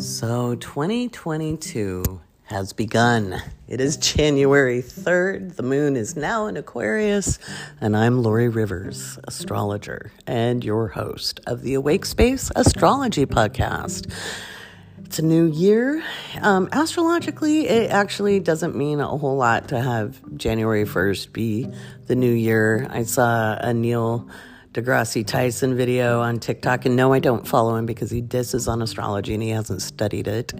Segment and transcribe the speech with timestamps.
[0.00, 3.42] So 2022 has begun.
[3.68, 5.56] It is January 3rd.
[5.56, 7.38] The moon is now in Aquarius,
[7.82, 14.10] and I'm Laurie Rivers, astrologer and your host of the Awake Space Astrology Podcast.
[15.04, 16.02] It's a new year.
[16.40, 21.68] Um, astrologically, it actually doesn't mean a whole lot to have January 1st be
[22.06, 22.86] the new year.
[22.88, 24.30] I saw a Neil
[24.72, 26.86] deGrasse Tyson video on TikTok.
[26.86, 30.28] And no, I don't follow him because he disses on astrology and he hasn't studied
[30.28, 30.52] it.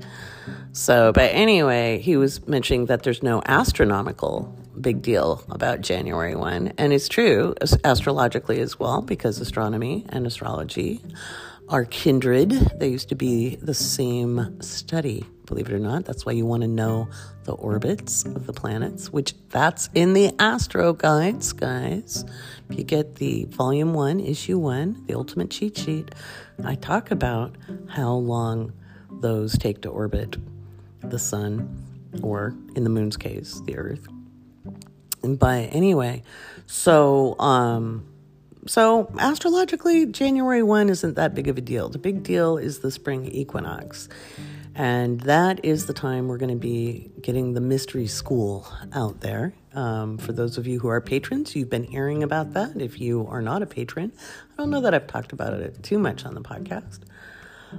[0.72, 6.74] So, but anyway, he was mentioning that there's no astronomical big deal about January 1.
[6.78, 7.54] And it's true
[7.84, 11.02] astrologically as well because astronomy and astrology
[11.68, 12.50] are kindred.
[12.50, 16.04] They used to be the same study, believe it or not.
[16.04, 17.08] That's why you want to know
[17.42, 22.24] the orbits of the planets, which that's in the Astro Guides, guys.
[22.70, 26.14] If you get the volume one, issue one, the ultimate cheat sheet,
[26.64, 27.56] I talk about
[27.88, 28.72] how long
[29.10, 30.36] those take to orbit
[31.02, 31.84] the sun,
[32.22, 34.06] or in the moon's case, the earth.
[35.22, 36.22] But anyway,
[36.66, 38.06] so um
[38.66, 41.88] so astrologically, January 1 isn't that big of a deal.
[41.88, 44.08] The big deal is the spring equinox.
[44.74, 49.52] And that is the time we're going to be getting the mystery school out there.
[49.74, 52.80] Um, for those of you who are patrons, you've been hearing about that.
[52.80, 54.12] If you are not a patron,
[54.52, 57.00] I don't know that I've talked about it too much on the podcast.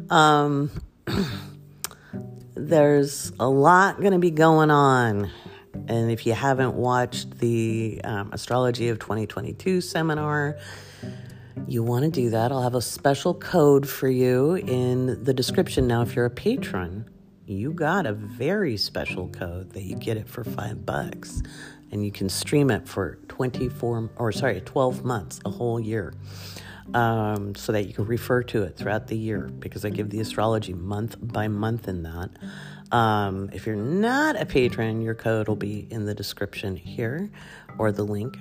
[0.10, 0.72] Um,
[2.56, 5.32] there's a lot going to be going on
[5.88, 10.58] and if you haven't watched the um, Astrology of 2022 seminar,
[11.68, 12.52] you want to do that.
[12.52, 15.88] I'll have a special code for you in the description.
[15.88, 17.10] Now, if you're a patron,
[17.46, 21.42] you got a very special code that you get it for five bucks
[21.92, 26.14] and you can stream it for 24 or sorry 12 months a whole year
[26.94, 30.22] um, so that you can refer to it throughout the year because i give the
[30.22, 32.30] astrology month by month in that
[32.92, 37.32] um, if you're not a patron, your code will be in the description here
[37.78, 38.38] or the link.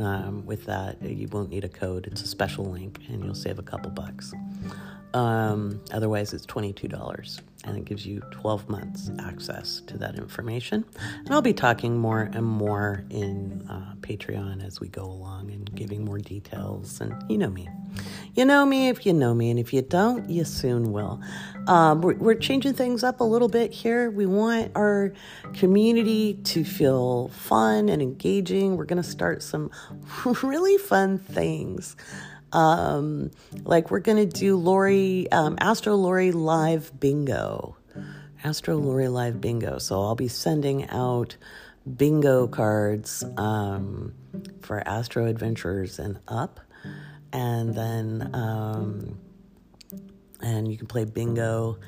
[0.00, 2.06] Um, with that, you won't need a code.
[2.06, 4.32] It's a special link and you'll save a couple bucks.
[5.14, 10.84] Um, otherwise, it's $22 and it gives you 12 months access to that information.
[11.18, 15.72] And I'll be talking more and more in uh, Patreon as we go along and
[15.74, 17.00] giving more details.
[17.00, 17.68] And you know me.
[18.34, 21.20] You know me if you know me, and if you don't, you soon will.
[21.66, 24.10] Um, we're, we're changing things up a little bit here.
[24.10, 25.12] We want our
[25.52, 28.76] community to feel fun and engaging.
[28.76, 29.70] We're going to start some
[30.42, 31.96] really fun things.
[32.52, 33.30] Um,
[33.64, 37.76] like we're gonna do Laurie, um, Astro Laurie live bingo,
[38.42, 39.78] Astro Laurie live bingo.
[39.78, 41.36] So I'll be sending out
[41.96, 44.14] bingo cards um,
[44.62, 46.60] for Astro Adventures and up,
[47.32, 49.18] and then um,
[50.40, 51.78] and you can play bingo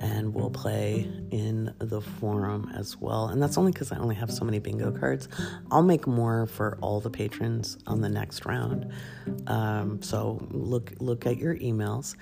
[0.00, 3.28] and we'll play in the forum as well.
[3.28, 5.28] And that's only because I only have so many bingo cards.
[5.70, 8.92] I'll make more for all the patrons on the next round.
[9.46, 12.16] Um, so look look at your emails,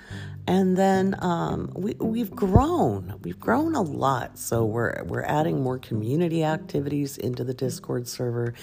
[0.47, 3.15] and then um, we we've grown.
[3.22, 4.38] We've grown a lot.
[4.38, 8.54] So we're we're adding more community activities into the Discord server.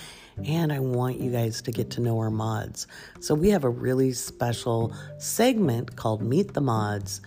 [0.46, 2.86] And I want you guys to get to know our mods.
[3.20, 7.22] So, we have a really special segment called Meet the Mods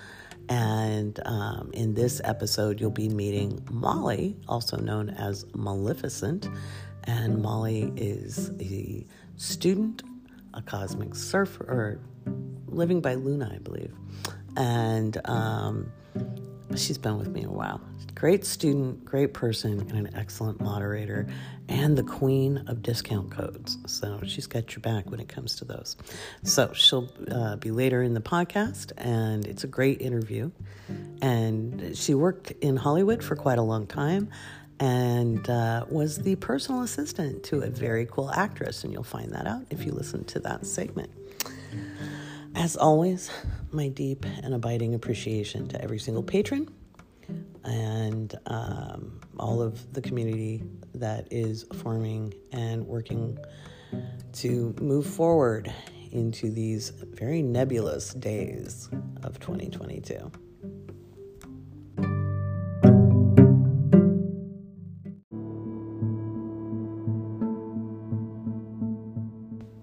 [0.51, 6.49] and um, in this episode, you'll be meeting Mauli, also known as Maleficent.
[7.05, 9.07] And Mauli is a
[9.37, 10.03] student,
[10.53, 12.01] a cosmic surfer, or
[12.67, 13.95] living by Luna, I believe.
[14.57, 15.93] And um,
[16.75, 17.81] she's been with me a while.
[18.15, 21.27] Great student, great person, and an excellent moderator,
[21.69, 23.79] and the queen of discount codes.
[23.87, 25.97] So she's got your back when it comes to those.
[26.43, 30.51] So she'll uh, be later in the podcast, and it's a great interview.
[31.23, 34.31] And she worked in Hollywood for quite a long time
[34.81, 38.83] and uh, was the personal assistant to a very cool actress.
[38.83, 41.11] And you'll find that out if you listen to that segment.
[42.55, 43.31] As always,
[43.71, 46.69] my deep and abiding appreciation to every single patron
[47.65, 50.63] and um, all of the community
[50.95, 53.39] that is forming and working
[54.33, 55.73] to move forward
[56.13, 58.89] into these very nebulous days
[59.23, 60.31] of 2022.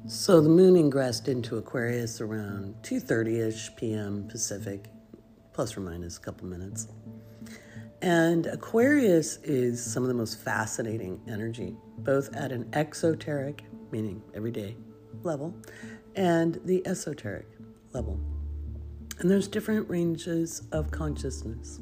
[0.10, 4.28] So the moon ingressed into Aquarius around 2:30ish p.m.
[4.30, 4.90] Pacific,
[5.54, 6.88] plus or minus a couple minutes.
[8.02, 14.78] And Aquarius is some of the most fascinating energy, both at an exoteric, meaning everyday
[15.24, 15.56] level,
[16.16, 17.48] and the esoteric
[17.94, 18.20] level.
[19.20, 21.80] And there's different ranges of consciousness.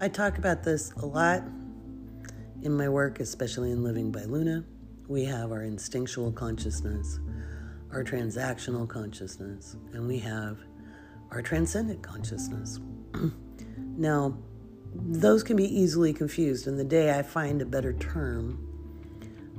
[0.00, 1.44] I talk about this a lot
[2.62, 4.64] in my work, especially in Living by Luna.
[5.06, 7.20] We have our instinctual consciousness,
[7.92, 10.58] our transactional consciousness, and we have
[11.30, 12.80] our transcendent consciousness.
[13.96, 14.36] now,
[14.94, 18.64] those can be easily confused, and the day I find a better term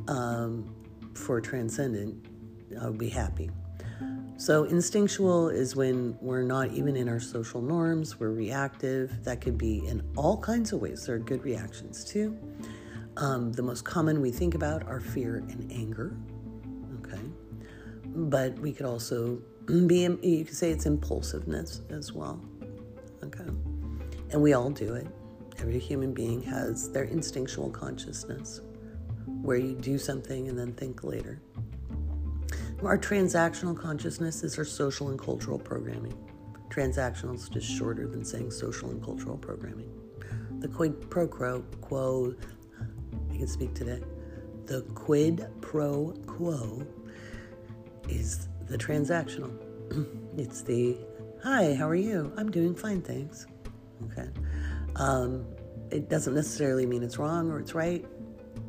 [0.07, 0.73] um,
[1.13, 2.25] for transcendent,
[2.81, 3.49] I'll be happy.
[4.37, 9.21] So, instinctual is when we're not even in our social norms, we're reactive.
[9.25, 11.05] That could be in all kinds of ways.
[11.05, 12.39] There are good reactions too.
[13.17, 16.15] Um, the most common we think about are fear and anger.
[17.03, 17.19] Okay.
[18.05, 19.41] But we could also
[19.87, 22.41] be, you could say it's impulsiveness as well.
[23.21, 23.43] Okay.
[24.31, 25.07] And we all do it.
[25.59, 28.61] Every human being has their instinctual consciousness
[29.41, 31.41] where you do something and then think later.
[32.81, 36.17] Our transactional consciousness is our social and cultural programming.
[36.69, 39.91] Transactional is just shorter than saying social and cultural programming.
[40.59, 42.35] The quid pro quo,
[43.29, 44.01] I can speak today.
[44.65, 46.87] The quid pro quo
[48.07, 49.51] is the transactional.
[50.37, 50.97] it's the,
[51.43, 52.31] hi, how are you?
[52.37, 53.45] I'm doing fine, thanks.
[54.05, 54.29] Okay.
[54.95, 55.45] Um,
[55.91, 58.05] it doesn't necessarily mean it's wrong or it's right.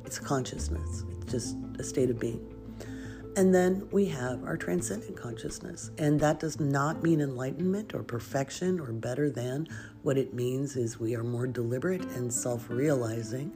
[0.05, 1.05] It's consciousness.
[1.11, 2.47] It's just a state of being.
[3.37, 5.91] And then we have our transcendent consciousness.
[5.99, 9.69] And that does not mean enlightenment or perfection or better than.
[10.03, 13.53] What it means is we are more deliberate and self realizing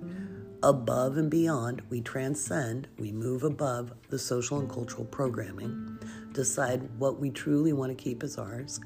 [0.62, 1.82] above and beyond.
[1.90, 5.98] We transcend, we move above the social and cultural programming,
[6.32, 8.80] decide what we truly want to keep as ours,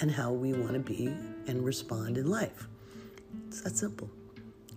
[0.00, 1.06] and how we want to be
[1.46, 2.68] and respond in life.
[3.52, 4.10] It's that simple.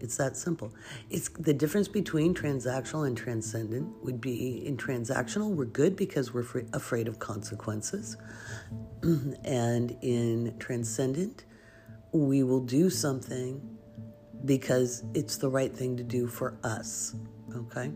[0.02, 0.74] It's that simple.
[1.10, 6.44] It's the difference between transactional and transcendent would be in transactional, we're good because we're
[6.44, 8.18] fr- afraid of consequences.
[9.46, 11.46] and in transcendent,
[12.12, 13.62] we will do something
[14.44, 17.16] because it's the right thing to do for us.
[17.56, 17.94] Okay?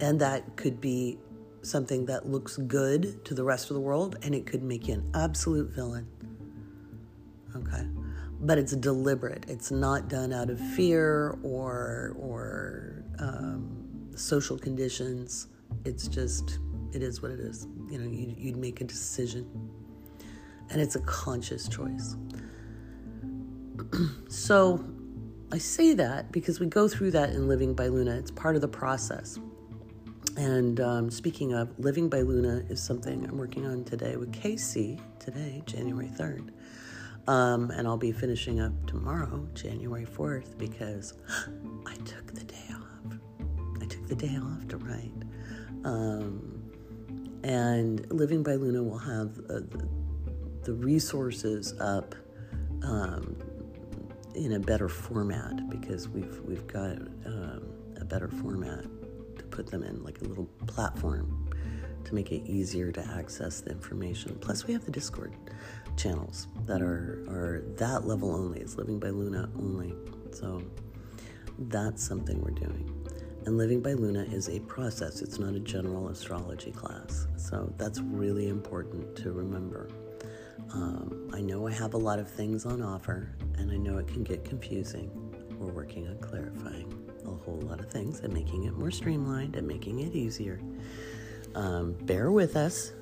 [0.00, 1.18] And that could be
[1.62, 4.94] something that looks good to the rest of the world, and it could make you
[4.94, 6.06] an absolute villain.
[7.56, 7.86] Okay?
[8.40, 9.44] But it's deliberate.
[9.48, 15.48] It's not done out of fear or or um, social conditions.
[15.84, 16.58] It's just
[16.92, 17.66] it is what it is.
[17.90, 19.46] You know, you, you'd make a decision,
[20.70, 22.16] and it's a conscious choice.
[24.28, 24.84] so,
[25.52, 28.16] I say that because we go through that in Living by Luna.
[28.16, 29.38] It's part of the process.
[30.36, 34.98] And um, speaking of, Living by Luna is something I'm working on today with Casey,
[35.18, 36.50] today, January 3rd.
[37.26, 41.14] Um, and I'll be finishing up tomorrow, January 4th, because
[41.86, 43.18] I took the day off.
[43.80, 45.12] I took the day off to write.
[45.84, 46.60] Um,
[47.42, 49.60] and Living by Luna will have uh,
[50.64, 52.14] the, resources up
[52.84, 53.36] um,
[54.36, 56.96] in a better format because we've we've got
[57.26, 57.62] um,
[58.00, 58.84] a better format
[59.36, 61.50] to put them in, like a little platform
[62.04, 64.36] to make it easier to access the information.
[64.40, 65.34] Plus, we have the Discord
[65.96, 68.60] channels that are, are that level only.
[68.60, 69.94] It's Living by Luna only.
[70.32, 70.62] So
[71.58, 72.88] that's something we're doing.
[73.46, 77.26] And Living by Luna is a process, it's not a general astrology class.
[77.36, 79.88] So that's really important to remember.
[80.72, 84.06] Um, I know I have a lot of things on offer, and I know it
[84.06, 85.10] can get confusing.
[85.58, 89.66] We're working on clarifying a whole lot of things and making it more streamlined and
[89.66, 90.60] making it easier.
[91.54, 92.92] Um, bear with us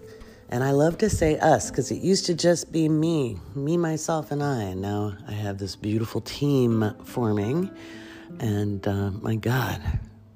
[0.50, 4.30] and I love to say us because it used to just be me, me, myself,
[4.30, 4.62] and I.
[4.62, 7.70] And now I have this beautiful team forming.
[8.40, 9.82] And uh, my God,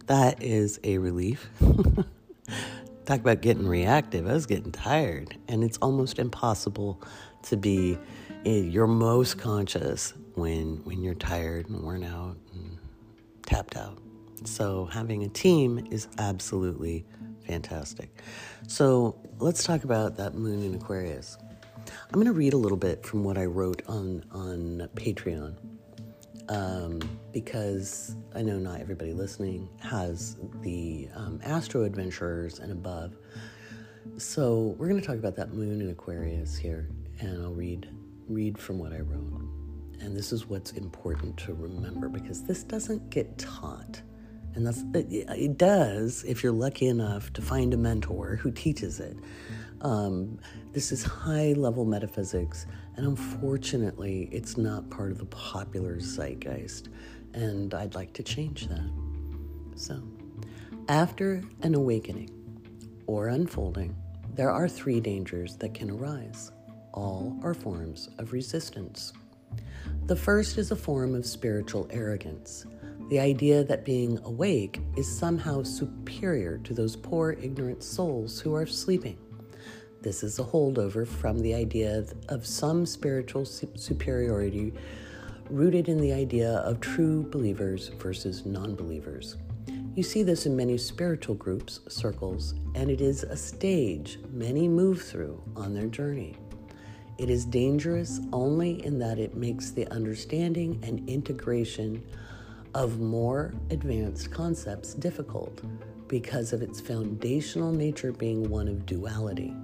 [0.07, 1.49] that is a relief.
[3.07, 4.29] Talk about getting reactive.
[4.29, 5.37] I was getting tired.
[5.49, 7.03] And it's almost impossible
[7.45, 7.99] to be
[8.45, 12.79] your most conscious when, when you're tired and worn out and
[13.47, 13.99] tapped out.
[14.45, 17.07] So having a team is absolutely
[17.47, 18.11] fantastic.
[18.67, 21.39] So let's talk about that moon in Aquarius.
[21.87, 25.57] I'm going to read a little bit from what I wrote on on Patreon
[26.49, 27.01] um,
[27.33, 33.17] because I know not everybody listening has the um, Astro Adventurers and above.
[34.19, 36.89] So we're going to talk about that moon in Aquarius here,
[37.21, 37.89] and I'll read
[38.29, 39.49] read from what I wrote.
[40.01, 44.03] And this is what's important to remember because this doesn't get taught
[44.55, 49.17] and that's it does if you're lucky enough to find a mentor who teaches it.
[49.81, 50.39] Um,
[50.73, 52.67] this is high level metaphysics,
[52.97, 56.89] and unfortunately, it's not part of the popular zeitgeist,
[57.35, 58.91] and I'd like to change that.
[59.75, 60.03] So,
[60.89, 62.31] after an awakening
[63.07, 63.97] or unfolding,
[64.35, 66.53] there are three dangers that can arise.
[66.95, 69.13] All are forms of resistance.
[70.07, 72.67] The first is a form of spiritual arrogance,
[73.09, 78.67] the idea that being awake is somehow superior to those poor, ignorant souls who are
[78.67, 79.19] sleeping.
[80.01, 84.73] This is a holdover from the idea of some spiritual superiority
[85.51, 89.37] rooted in the idea of true believers versus non believers.
[89.95, 95.03] You see this in many spiritual groups, circles, and it is a stage many move
[95.03, 96.37] through on their journey.
[97.19, 102.03] It is dangerous only in that it makes the understanding and integration
[102.75, 105.61] of more advanced concepts difficult
[106.09, 109.55] because of its foundational nature being one of duality.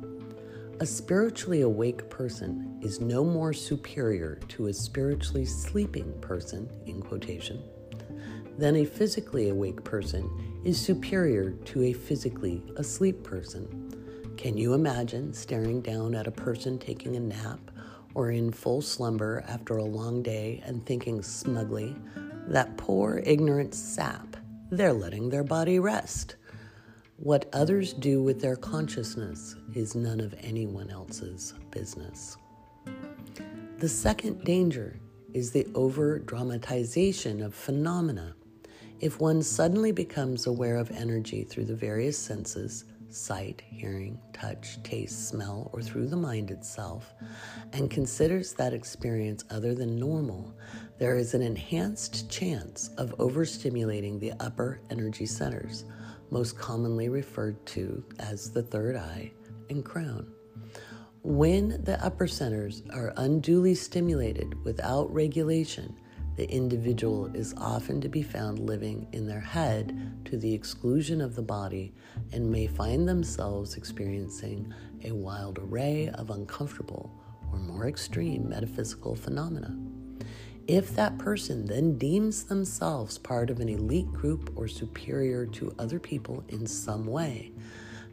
[0.81, 7.63] A spiritually awake person is no more superior to a spiritually sleeping person, in quotation,
[8.59, 10.31] than a physically awake person
[10.65, 14.35] is superior to a physically asleep person.
[14.37, 17.71] Can you imagine staring down at a person taking a nap
[18.15, 21.97] or in full slumber after a long day and thinking smugly,
[22.49, 24.37] that poor ignorant sap,
[24.71, 26.37] they're letting their body rest?
[27.17, 32.37] What others do with their consciousness is none of anyone else's business.
[33.79, 34.99] The second danger
[35.35, 38.35] is the over dramatization of phenomena.
[39.01, 45.29] If one suddenly becomes aware of energy through the various senses, sight, hearing, touch, taste,
[45.29, 47.15] smell, or through the mind itself,
[47.73, 50.55] and considers that experience other than normal,
[50.99, 55.85] there is an enhanced chance of overstimulating the upper energy centers
[56.31, 59.31] most commonly referred to as the third eye
[59.71, 60.27] and crown.
[61.23, 65.97] When the upper centers are unduly stimulated without regulation,
[66.37, 71.35] the individual is often to be found living in their head to the exclusion of
[71.35, 71.93] the body
[72.33, 74.73] and may find themselves experiencing
[75.05, 77.11] a wild array of uncomfortable
[77.53, 79.77] or more extreme metaphysical phenomena.
[80.69, 85.99] If that person then deems themselves part of an elite group or superior to other
[85.99, 87.53] people in some way,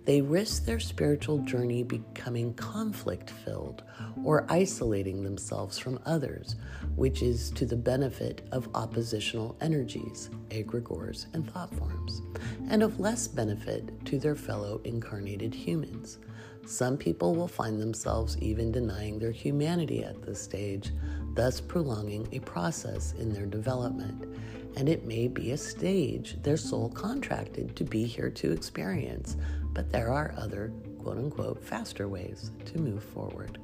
[0.05, 3.83] they risk their spiritual journey becoming conflict filled
[4.23, 6.55] or isolating themselves from others,
[6.95, 12.21] which is to the benefit of oppositional energies, egregores, and thought forms,
[12.69, 16.19] and of less benefit to their fellow incarnated humans.
[16.65, 20.91] Some people will find themselves even denying their humanity at this stage,
[21.35, 24.35] thus prolonging a process in their development.
[24.77, 29.37] And it may be a stage their soul contracted to be here to experience,
[29.73, 33.59] but there are other quote unquote faster ways to move forward.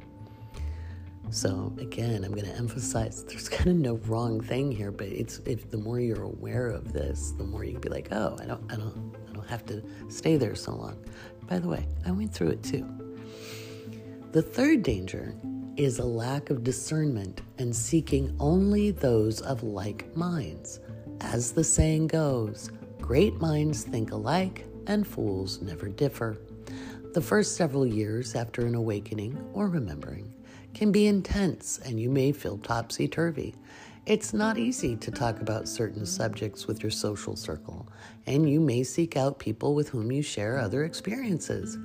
[1.32, 5.40] So again, I'm going to emphasize there's kind of no wrong thing here, but it's
[5.46, 8.46] if the more you're aware of this, the more you can be like, oh, I
[8.46, 11.04] don't, I don't, I don't have to stay there so long.
[11.48, 12.86] By the way, I went through it too.
[14.32, 15.36] The third danger
[15.84, 20.80] is a lack of discernment and seeking only those of like minds.
[21.22, 22.70] As the saying goes,
[23.00, 26.38] great minds think alike and fools never differ.
[27.16, 30.32] The first several years after an awakening or remembering
[30.76, 33.56] can be intense and you may feel topsy turvy.
[34.06, 37.88] It's not easy to talk about certain subjects with your social circle,
[38.28, 41.78] and you may seek out people with whom you share other experiences.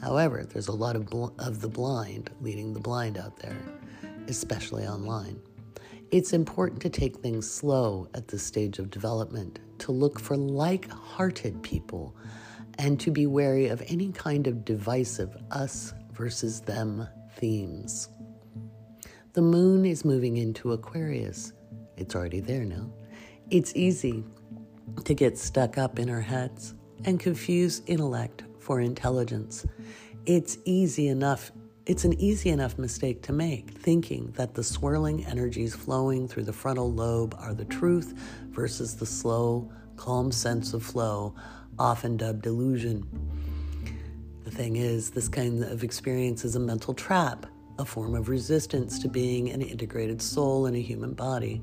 [0.00, 3.56] However, there's a lot of, bl- of the blind leading the blind out there,
[4.28, 5.40] especially online.
[6.10, 10.90] It's important to take things slow at this stage of development, to look for like
[10.90, 12.16] hearted people,
[12.78, 18.08] and to be wary of any kind of divisive us versus them themes.
[19.34, 21.52] The moon is moving into Aquarius,
[21.96, 22.90] it's already there now.
[23.50, 24.24] It's easy
[25.04, 26.74] to get stuck up in our heads
[27.04, 29.64] and confuse intellect for intelligence.
[30.26, 31.52] It's easy enough.
[31.86, 36.52] It's an easy enough mistake to make, thinking that the swirling energies flowing through the
[36.52, 38.12] frontal lobe are the truth
[38.50, 41.34] versus the slow, calm sense of flow,
[41.78, 43.08] often dubbed illusion.
[44.44, 47.46] The thing is, this kind of experience is a mental trap
[47.78, 51.62] a form of resistance to being an integrated soul in a human body.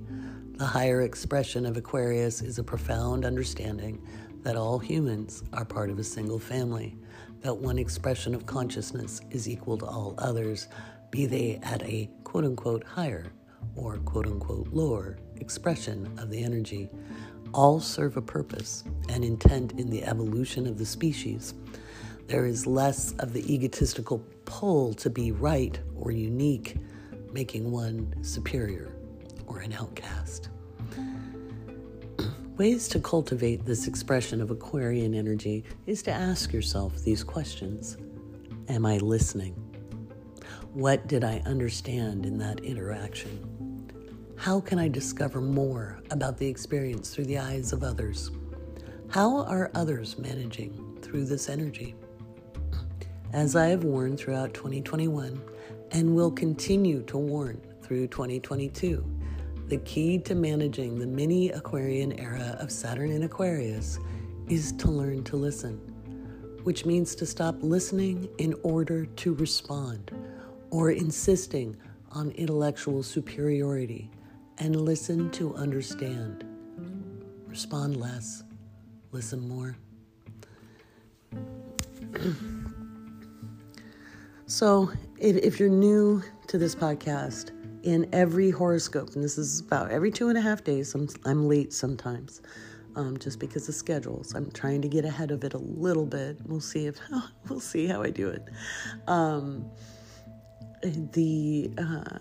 [0.54, 4.02] The higher expression of Aquarius is a profound understanding
[4.46, 6.96] that all humans are part of a single family,
[7.42, 10.68] that one expression of consciousness is equal to all others,
[11.10, 13.25] be they at a quote unquote higher
[13.75, 16.88] or quote unquote lower expression of the energy.
[17.56, 21.56] All serve a purpose and intent in the evolution of the species.
[22.28, 26.78] There is less of the egotistical pull to be right or unique,
[27.34, 28.96] making one superior
[29.48, 30.50] or an outcast.
[32.58, 37.98] Ways to cultivate this expression of Aquarian energy is to ask yourself these questions
[38.70, 39.56] Am I listening?
[40.72, 43.92] What did I understand in that interaction?
[44.38, 48.32] How can I discover more about the experience through the eyes of others?
[49.10, 51.94] How are others managing through this energy?
[53.34, 55.42] As I have warned throughout 2021
[55.92, 59.15] and will continue to warn through 2022,
[59.68, 63.98] the key to managing the mini Aquarian era of Saturn in Aquarius
[64.48, 65.78] is to learn to listen,
[66.64, 70.12] which means to stop listening in order to respond
[70.70, 71.76] or insisting
[72.12, 74.12] on intellectual superiority
[74.60, 76.44] and listen to understand.
[77.48, 78.44] Respond less,
[79.12, 79.76] listen more.
[84.46, 87.52] so, if, if, you're new to this podcast,
[87.86, 91.48] in every horoscope, and this is about every two and a half days, I'm, I'm
[91.48, 92.42] late sometimes.
[92.96, 96.38] Um, just because of schedules, I'm trying to get ahead of it a little bit.
[96.46, 96.98] We'll see if
[97.50, 98.48] we'll see how I do it.
[99.08, 99.70] Um,
[100.82, 102.20] the uh,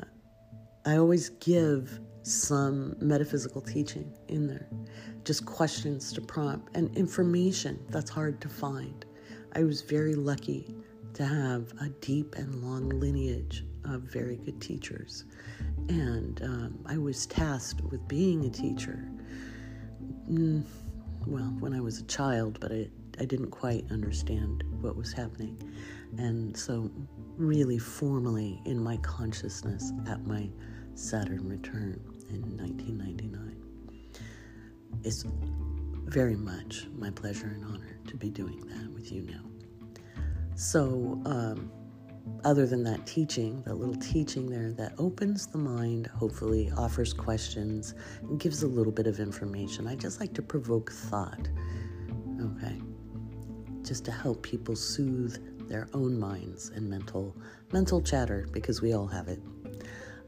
[0.85, 4.69] I always give some metaphysical teaching in there,
[5.25, 9.05] just questions to prompt and information that's hard to find.
[9.55, 10.75] I was very lucky
[11.15, 15.25] to have a deep and long lineage of very good teachers,
[15.89, 19.09] and um, I was tasked with being a teacher.
[20.31, 20.65] Mm,
[21.27, 22.89] well, when I was a child, but I,
[23.21, 25.59] I didn't quite understand what was happening.
[26.17, 26.91] And so,
[27.37, 30.49] really formally in my consciousness at my
[30.95, 33.57] Saturn return in 1999.
[35.03, 35.25] It's
[36.05, 39.43] very much my pleasure and honor to be doing that with you now.
[40.55, 41.71] So, um,
[42.45, 47.95] other than that teaching, that little teaching there that opens the mind, hopefully offers questions,
[48.23, 51.49] and gives a little bit of information, I just like to provoke thought.
[52.41, 52.81] Okay?
[53.83, 55.37] Just to help people soothe
[55.69, 57.37] their own minds and mental
[57.73, 59.41] mental chatter because we all have it.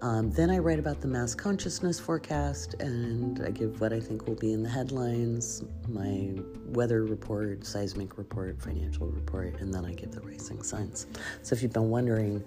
[0.02, 4.26] Um, then I write about the mass consciousness forecast and I give what I think
[4.26, 6.34] will be in the headlines, my
[6.66, 11.06] weather report, seismic report, financial report, and then I give the rising signs.
[11.42, 12.44] So if you've been wondering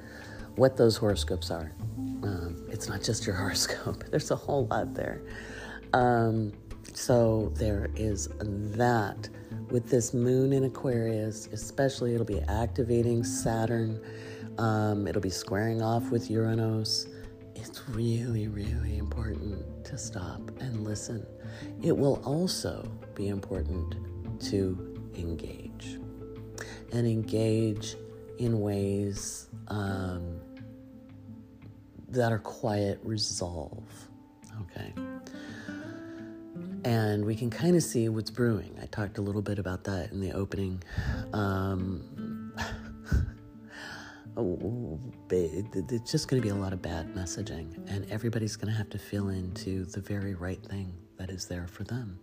[0.57, 1.71] what those horoscopes are,
[2.21, 5.21] um, it's not just your horoscope, there's a whole lot there.
[5.93, 6.53] Um,
[6.93, 9.27] so there is that.
[9.71, 13.99] With this moon in Aquarius, especially, it'll be activating Saturn.
[14.57, 17.07] Um, it'll be squaring off with Uranus
[17.55, 21.25] it's really, really important to stop and listen.
[21.81, 23.95] It will also be important
[24.49, 25.99] to engage
[26.91, 27.95] and engage
[28.37, 30.39] in ways um,
[32.07, 33.83] that are quiet resolve.
[34.61, 34.93] Okay.
[36.85, 38.77] And we can kind of see what's brewing.
[38.81, 40.81] I talked a little bit about that in the opening.
[41.33, 42.53] Um,
[45.29, 48.89] it's just going to be a lot of bad messaging, and everybody's going to have
[48.89, 52.19] to fill into the very right thing that is there for them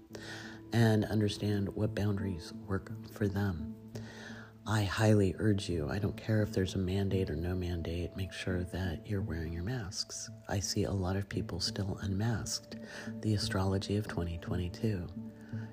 [0.73, 3.75] and understand what boundaries work for them.
[4.69, 8.33] I highly urge you, I don't care if there's a mandate or no mandate, make
[8.33, 10.29] sure that you're wearing your masks.
[10.49, 12.75] I see a lot of people still unmasked.
[13.21, 15.07] The astrology of 2022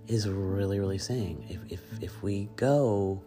[0.07, 3.23] is really, really saying if, if, if we go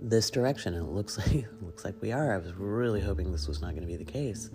[0.00, 2.34] this direction, and it looks like it looks like we are.
[2.34, 4.50] I was really hoping this was not going to be the case.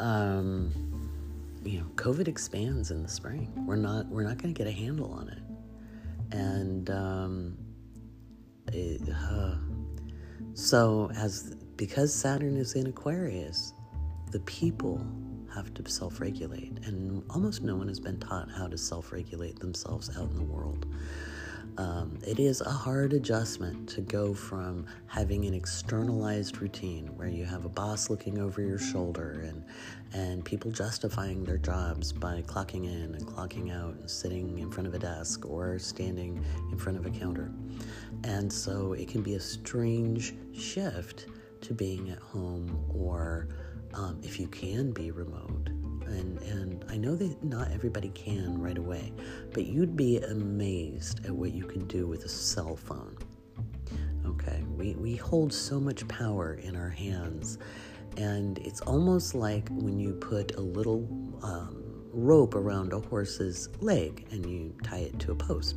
[0.00, 0.72] Um,
[1.64, 3.52] you know, COVID expands in the spring.
[3.66, 7.58] We're not we're not going to get a handle on it, and um,
[8.72, 9.56] it, uh,
[10.54, 13.72] so as because Saturn is in Aquarius,
[14.30, 15.04] the people
[15.54, 20.30] have to self-regulate, and almost no one has been taught how to self-regulate themselves out
[20.30, 20.86] in the world.
[21.78, 27.44] Um, it is a hard adjustment to go from having an externalized routine where you
[27.44, 29.64] have a boss looking over your shoulder and
[30.12, 34.88] and people justifying their jobs by clocking in and clocking out and sitting in front
[34.88, 37.52] of a desk or standing in front of a counter.
[38.24, 41.26] And so it can be a strange shift
[41.60, 43.48] to being at home or
[43.94, 45.68] um, if you can be remote
[46.08, 49.12] and, and I know that not everybody can right away,
[49.52, 53.16] but you'd be amazed at what you can do with a cell phone.
[54.26, 57.58] Okay, we, we hold so much power in our hands,
[58.16, 61.08] and it's almost like when you put a little
[61.42, 65.76] um, rope around a horse's leg and you tie it to a post.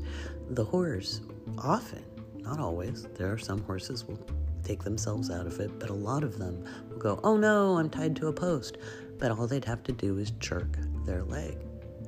[0.49, 1.21] The horse
[1.57, 2.03] often,
[2.37, 4.19] not always, there are some horses will
[4.63, 7.89] take themselves out of it, but a lot of them will go, Oh no, I'm
[7.89, 8.77] tied to a post
[9.21, 11.55] but all they'd have to do is jerk their leg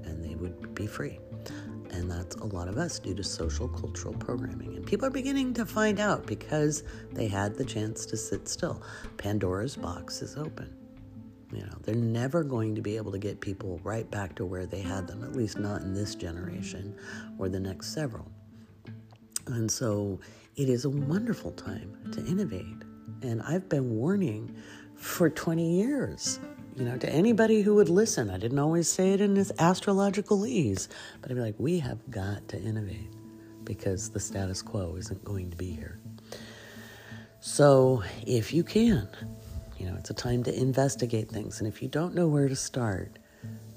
[0.04, 1.20] and they would be free.
[1.92, 4.76] And that's a lot of us due to social cultural programming.
[4.76, 8.82] And people are beginning to find out because they had the chance to sit still.
[9.18, 10.76] Pandora's box is open.
[11.54, 14.66] You know, they're never going to be able to get people right back to where
[14.66, 16.98] they had them, at least not in this generation
[17.38, 18.32] or the next several.
[19.46, 20.20] And so
[20.56, 22.66] it is a wonderful time to innovate.
[23.22, 24.56] And I've been warning
[24.96, 26.40] for 20 years,
[26.76, 28.30] you know, to anybody who would listen.
[28.30, 30.90] I didn't always say it in this astrological ease,
[31.22, 33.12] but I'd be like, we have got to innovate
[33.64, 36.00] because the status quo isn't going to be here.
[37.40, 39.08] So if you can,
[39.78, 41.60] you know, it's a time to investigate things.
[41.60, 43.20] And if you don't know where to start,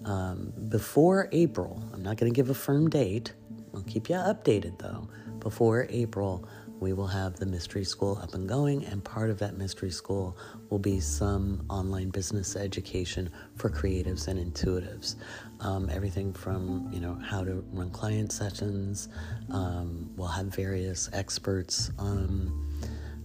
[0.04, 3.32] um, before April, I'm not going to give a firm date.
[3.74, 5.09] I'll keep you updated though.
[5.40, 6.48] Before April,
[6.87, 10.38] we will have the mystery school up and going, and part of that mystery school
[10.70, 15.16] will be some online business education for creatives and intuitives.
[15.59, 19.09] Um, everything from you know how to run client sessions.
[19.51, 22.70] Um, we'll have various experts um,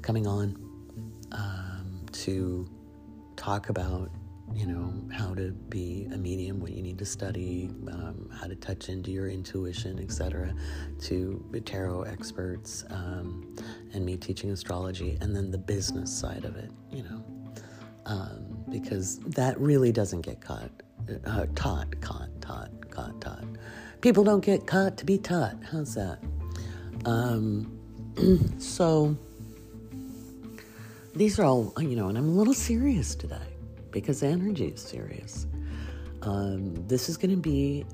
[0.01, 0.57] coming on
[1.31, 2.67] um, to
[3.35, 4.09] talk about
[4.53, 8.55] you know how to be a medium what you need to study um, how to
[8.55, 10.53] touch into your intuition etc
[10.99, 13.55] to tarot experts um,
[13.93, 17.23] and me teaching astrology and then the business side of it you know.
[18.07, 20.71] Um, because that really doesn't get caught
[21.25, 23.45] uh, taught caught taught caught taught.
[24.01, 25.55] People don't get caught to be taught.
[25.71, 26.17] How's that?
[27.05, 27.77] Um,
[28.57, 29.15] so
[31.15, 33.50] these are all you know and i'm a little serious today
[33.91, 35.47] because energy is serious.
[36.21, 37.85] Um, this is going to be,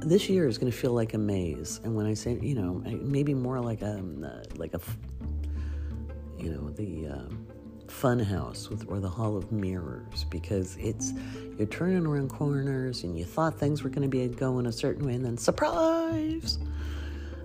[0.00, 1.80] this year is going to feel like a maze.
[1.84, 4.80] And when I say, you know, maybe more like a, um, uh, like a,
[6.38, 7.46] you know, the um,
[7.88, 11.12] fun house with, or the hall of mirrors, because it's,
[11.56, 15.06] you're turning around corners and you thought things were going to be going a certain
[15.06, 16.58] way and then surprise!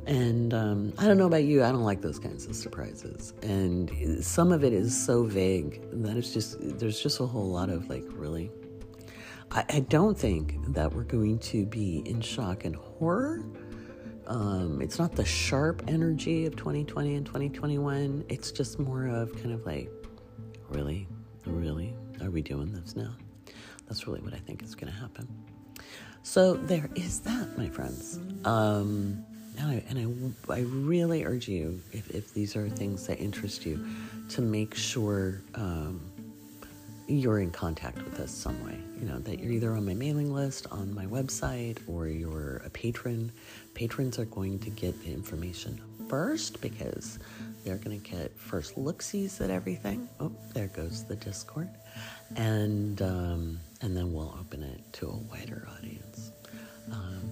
[0.10, 3.36] And um, I don't know about you, I don't like those kinds of surprises.
[3.44, 7.70] And some of it is so vague that it's just, there's just a whole lot
[7.70, 8.50] of like, really?
[9.52, 13.46] I, I don't think that we're going to be in shock and horror.
[14.26, 18.26] Um, it's not the sharp energy of 2020 and 2021.
[18.30, 19.92] It's just more of kind of like,
[20.70, 21.08] really?
[21.46, 21.94] Really?
[22.24, 23.16] Are we doing this now?
[23.88, 25.28] That's really what I think is going to happen.
[26.24, 28.20] So there is that, my friends.
[28.44, 29.24] Um,
[29.60, 33.66] and I, and I, I really urge you, if, if these are things that interest
[33.66, 33.86] you,
[34.30, 36.00] to make sure um,
[37.08, 38.78] you're in contact with us some way.
[39.00, 42.70] You know, that you're either on my mailing list, on my website, or you're a
[42.70, 43.32] patron.
[43.74, 47.20] Patrons are going to get the information first because
[47.64, 50.08] they're going to get first look-sees at everything.
[50.20, 51.70] Oh, there goes the Discord.
[52.36, 56.32] And, um, and then we'll open it to a wider audience.
[56.92, 57.29] Um,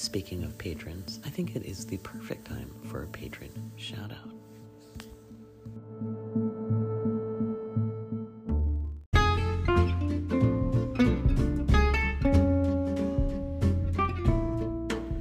[0.00, 4.32] Speaking of patrons, I think it is the perfect time for a patron shout out.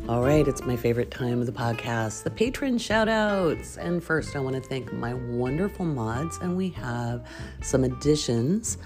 [0.07, 3.77] All right, it's my favorite time of the podcast, the patron shout outs.
[3.77, 7.27] And first, I want to thank my wonderful mods, and we have
[7.61, 8.77] some additions.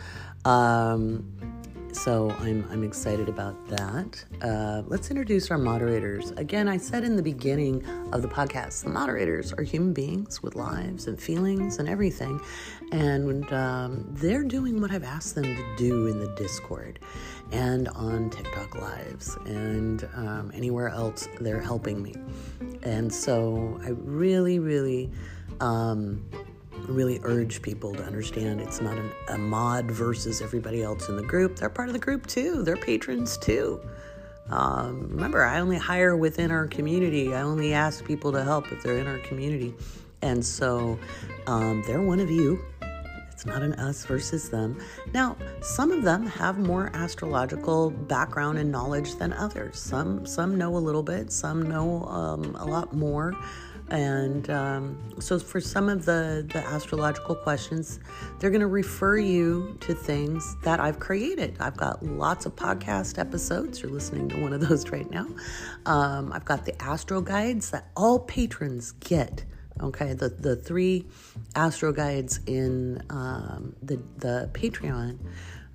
[0.44, 1.53] Um,
[1.94, 4.26] so I'm, I'm excited about that.
[4.42, 6.32] Uh, let's introduce our moderators.
[6.32, 10.56] Again, I said in the beginning of the podcast, the moderators are human beings with
[10.56, 12.42] lives and feelings and everything.
[12.92, 17.00] And um, they're doing what I've asked them to do in the Discord
[17.52, 22.16] and on TikTok Lives and um, anywhere else they're helping me.
[22.82, 25.12] And so I really, really.
[25.60, 26.26] Um,
[26.88, 31.24] really urge people to understand it's not an, a mod versus everybody else in the
[31.24, 31.56] group.
[31.56, 33.82] They're part of the group too, they're patrons too.
[34.50, 38.84] Um, remember, I only hire within our community, I only ask people to help if
[38.84, 39.74] they're in our community.
[40.22, 41.00] And so
[41.48, 42.64] um, they're one of you.
[43.32, 44.80] It's not an us versus them.
[45.14, 49.80] Now, some of them have more astrological background and knowledge than others.
[49.80, 53.36] Some some know a little bit, some know um, a lot more.
[53.90, 58.00] And um, so, for some of the, the astrological questions,
[58.40, 61.58] they're going to refer you to things that I've created.
[61.60, 63.82] I've got lots of podcast episodes.
[63.82, 65.28] You're listening to one of those right now.
[65.86, 69.46] Um, I've got the astro guides that all patrons get.
[69.82, 71.06] Okay, the, the three
[71.56, 75.18] astro guides in um, the, the Patreon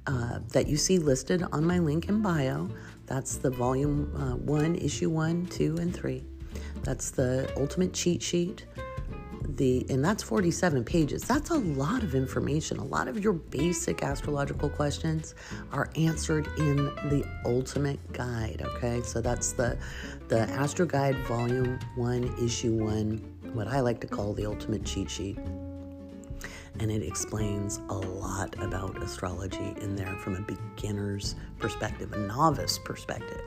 [0.06, 2.70] uh, that you see listed on my link in bio.
[3.06, 6.24] That's the volume uh, one, issue one, two, and three.
[6.82, 8.66] That's the ultimate cheat sheet.
[9.56, 11.22] The and that's 47 pages.
[11.22, 12.78] That's a lot of information.
[12.78, 15.34] A lot of your basic astrological questions
[15.72, 16.76] are answered in
[17.08, 19.02] the ultimate guide, okay?
[19.02, 19.76] So that's the
[20.28, 23.16] the Astro Guide volume 1 issue 1,
[23.54, 25.38] what I like to call the ultimate cheat sheet.
[26.80, 32.78] And it explains a lot about astrology in there from a beginner's perspective, a novice
[32.78, 33.42] perspective.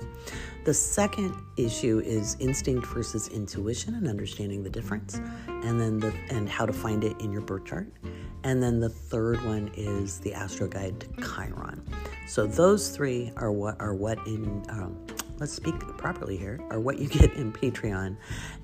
[0.65, 6.47] The second issue is instinct versus intuition and understanding the difference, and then the and
[6.47, 7.91] how to find it in your birth chart.
[8.43, 11.83] And then the third one is the Astro Guide to Chiron.
[12.27, 14.97] So those three are what are what in um,
[15.41, 18.15] let's speak properly here, are what you get in Patreon.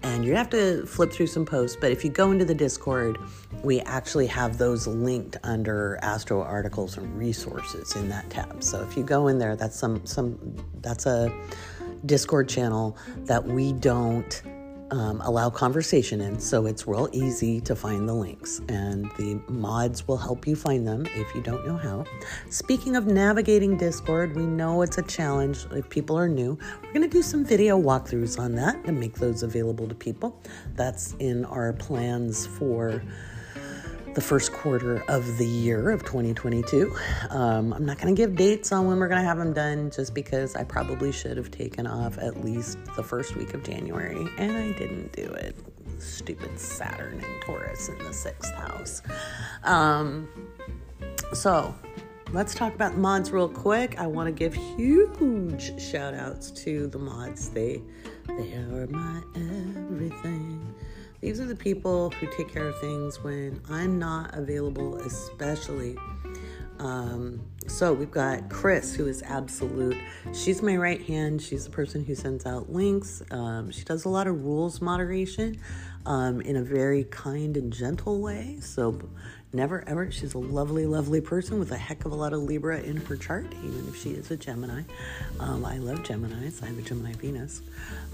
[0.04, 3.18] And you have to flip through some posts, but if you go into the Discord,
[3.64, 8.64] we actually have those linked under Astro articles and resources in that tab.
[8.64, 10.38] So if you go in there, that's some some
[10.82, 11.34] that's a
[12.06, 14.42] Discord channel that we don't
[14.92, 20.08] um, allow conversation in, so it's real easy to find the links, and the mods
[20.08, 22.06] will help you find them if you don't know how.
[22.50, 26.58] Speaking of navigating Discord, we know it's a challenge if people are new.
[26.82, 30.42] We're going to do some video walkthroughs on that and make those available to people.
[30.76, 33.04] That's in our plans for
[34.18, 36.92] the first quarter of the year of 2022.
[37.30, 39.92] Um, I'm not going to give dates on when we're going to have them done
[39.92, 44.28] just because I probably should have taken off at least the first week of January
[44.40, 45.56] and I didn't do it.
[46.00, 49.04] Stupid Saturn and Taurus in the sixth house.
[49.64, 50.28] Um,
[51.34, 51.76] so,
[52.34, 54.00] let's talk about mods real quick.
[54.00, 57.50] I want to give huge shout outs to the mods.
[57.50, 57.84] They
[58.26, 60.57] they are my everything.
[61.22, 65.98] These are the people who take care of things when I'm not available, especially.
[66.80, 69.98] Um, so we've got Chris, who is absolute.
[70.34, 71.42] She's my right hand.
[71.42, 73.24] She's the person who sends out links.
[73.32, 75.60] Um, she does a lot of rules moderation
[76.06, 78.58] um, in a very kind and gentle way.
[78.62, 79.00] So
[79.54, 80.12] never ever.
[80.12, 83.16] She's a lovely, lovely person with a heck of a lot of Libra in her
[83.16, 84.84] chart, even if she is a Gemini.
[85.40, 86.62] Um, I love Geminis.
[86.64, 87.62] I have a Gemini Venus.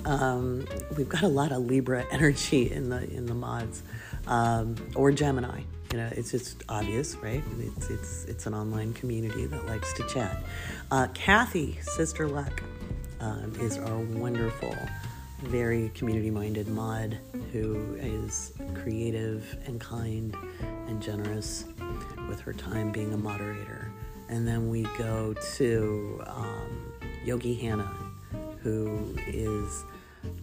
[0.05, 0.65] Um,
[0.97, 3.83] we've got a lot of Libra energy in the in the mods,
[4.27, 5.61] um, or Gemini.
[5.91, 7.43] You know, it's just obvious, right?
[7.59, 10.43] It's it's it's an online community that likes to chat.
[10.89, 12.63] Uh, Kathy, Sister Luck,
[13.19, 14.75] um, is our wonderful
[15.43, 17.17] very community minded mod
[17.51, 20.35] who is creative and kind
[20.87, 21.65] and generous
[22.27, 23.91] with her time being a moderator.
[24.29, 26.93] And then we go to um,
[27.25, 27.95] Yogi Hannah,
[28.61, 29.83] who is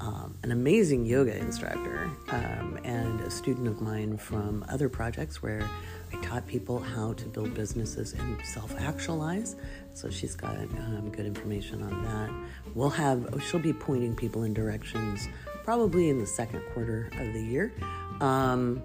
[0.00, 5.68] um, an amazing yoga instructor um, and a student of mine from other projects where
[6.12, 9.56] I taught people how to build businesses and self actualize.
[9.94, 12.59] So she's got um, good information on that.
[12.74, 15.28] We'll have, she'll be pointing people in directions
[15.64, 17.72] probably in the second quarter of the year.
[18.20, 18.82] Um,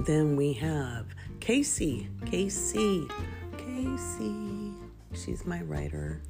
[0.00, 1.06] then we have
[1.40, 3.06] Casey, Casey,
[3.56, 4.72] Casey.
[5.12, 6.22] She's my writer.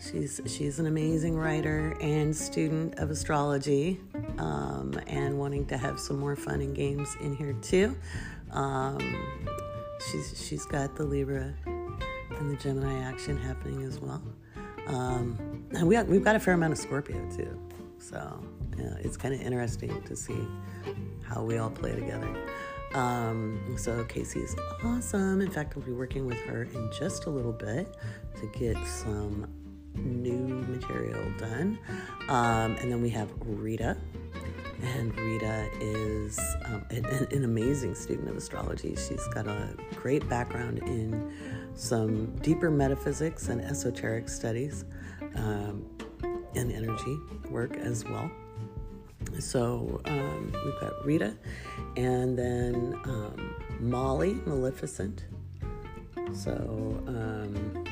[0.00, 4.00] She's she's an amazing writer and student of astrology,
[4.38, 7.96] um, and wanting to have some more fun and games in here too.
[8.50, 8.98] Um,
[10.10, 14.22] she's she's got the Libra and the Gemini action happening as well.
[14.88, 17.60] Um, we we've got a fair amount of Scorpio too,
[17.98, 18.40] so
[18.78, 20.46] yeah, it's kind of interesting to see
[21.22, 22.28] how we all play together.
[22.94, 25.40] Um, so Casey's awesome.
[25.40, 27.96] In fact, I'll be working with her in just a little bit
[28.40, 29.48] to get some
[29.96, 31.78] new material done.
[32.28, 33.96] Um, and then we have Rita.
[34.82, 38.94] And Rita is um, an, an, amazing student of astrology.
[38.96, 41.32] She's got a great background in
[41.74, 44.84] some deeper metaphysics and esoteric studies
[45.36, 45.84] um,
[46.54, 47.18] and energy
[47.50, 48.30] work as well.
[49.38, 51.34] So um, we've got Rita
[51.96, 55.24] and then um, Mauli Maleficent.
[56.32, 57.83] So um,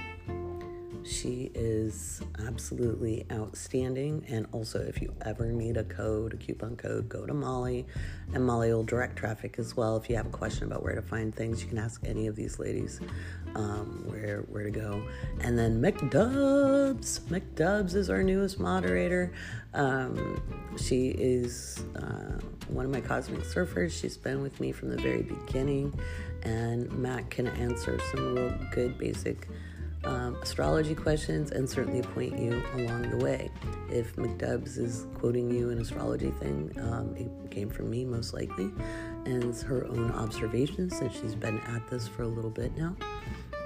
[1.12, 4.24] she is absolutely outstanding.
[4.28, 7.86] And also, if you ever need a code, a coupon code, go to Mauli,
[8.32, 9.96] and Mauli will direct traffic as well.
[9.96, 12.36] If you have a question about where to find things, you can ask any of
[12.36, 13.00] these ladies
[13.54, 15.02] um, where where to go.
[15.40, 19.32] And then McDubs, McDubs is our newest moderator.
[19.74, 20.42] Um,
[20.78, 23.98] she is uh, one of my cosmic surfers.
[23.98, 25.98] She's been with me from the very beginning,
[26.42, 29.48] and Matt can answer some real good basic
[30.04, 33.50] um, astrology questions and certainly point you along the way.
[33.90, 38.70] If McDubs is quoting you an astrology thing, um, it came from me most likely,
[39.24, 42.96] and it's her own observations since she's been at this for a little bit now.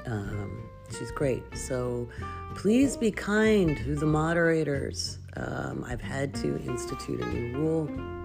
[0.07, 1.43] Um, she's great.
[1.57, 2.09] So
[2.55, 5.19] please be kind to the moderators.
[5.37, 8.16] Um, I've had to institute a new rule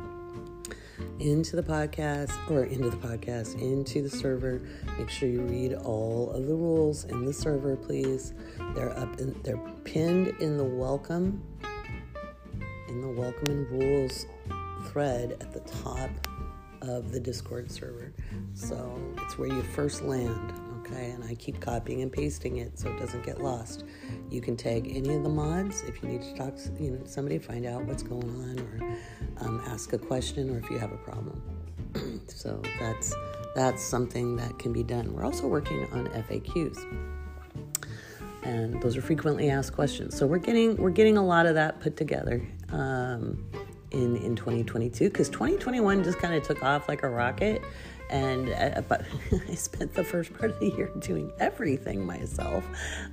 [1.19, 4.61] into the podcast or into the podcast, into the server.
[4.97, 8.33] Make sure you read all of the rules in the server, please.
[8.75, 11.43] They're up in, they're pinned in the welcome
[12.91, 14.25] in the welcome and rules
[14.87, 16.09] thread at the top
[16.81, 18.11] of the Discord server.
[18.53, 21.12] So it's where you first land, okay?
[21.12, 23.86] And I keep copying and pasting it so it doesn't get lost.
[24.30, 27.02] You can tag any of the mods if you need to talk to you know,
[27.06, 30.91] somebody, find out what's going on, or um, ask a question, or if you have
[30.91, 31.41] a problem.
[32.28, 33.15] so that's
[33.56, 35.13] that's something that can be done.
[35.13, 36.86] We're also working on FAQs
[38.44, 40.17] and those are frequently asked questions.
[40.17, 43.44] So we're getting we're getting a lot of that put together um,
[43.91, 47.62] in in 2022 because 2021 just kind of took off like a rocket,
[48.12, 49.06] and uh, but
[49.50, 52.63] I spent the first part of the year doing everything myself,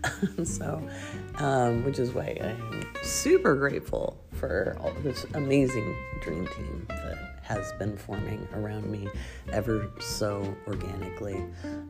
[0.45, 0.87] so
[1.37, 7.73] um, which is why I'm super grateful for all this amazing dream team that has
[7.79, 9.09] been forming around me
[9.53, 11.43] ever so organically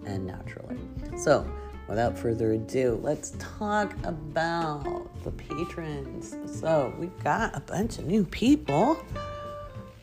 [0.07, 0.79] and naturally.
[1.17, 1.51] So
[1.89, 6.37] without further ado, let's talk about the patrons.
[6.61, 9.03] So, we've got a bunch of new people.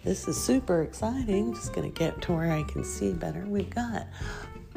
[0.06, 1.56] This is super exciting.
[1.56, 3.44] Just going to get to where I can see better.
[3.48, 4.06] We've got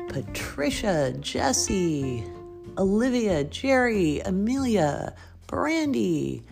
[0.09, 2.25] Patricia, Jesse,
[2.79, 5.15] Olivia, Jerry, Amelia,
[5.47, 6.45] Brandy,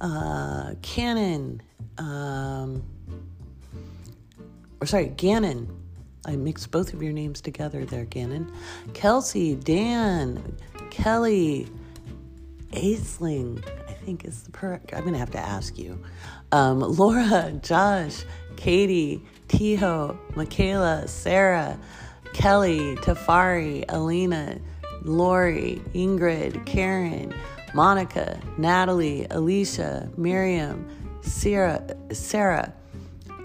[0.00, 1.62] uh, Cannon,
[1.98, 2.82] um,
[4.80, 5.72] or sorry, Gannon,
[6.26, 8.52] I mixed both of your names together there, Gannon.
[8.94, 10.56] Kelsey, Dan,
[10.90, 11.68] Kelly,
[12.72, 13.64] Aisling,
[14.04, 14.80] think is the per.
[14.92, 15.98] I'm going to have to ask you.
[16.52, 18.24] Um, Laura, Josh,
[18.56, 21.78] Katie, Tiho, Michaela, Sarah,
[22.34, 24.58] Kelly, Tafari, Alina,
[25.02, 27.34] Lori, Ingrid, Karen,
[27.74, 30.86] Monica, Natalie, Alicia, Miriam,
[31.22, 32.72] Sarah, Sarah,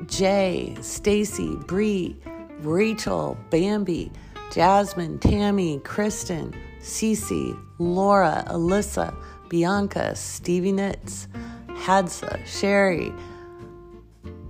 [0.07, 2.17] Jay, Stacy, Bree,
[2.59, 4.11] Rachel, Bambi,
[4.51, 9.15] Jasmine, Tammy, Kristen, Cece, Laura, Alyssa,
[9.49, 11.27] Bianca, Stevie Knits,
[11.67, 13.11] Hadsa, Sherry,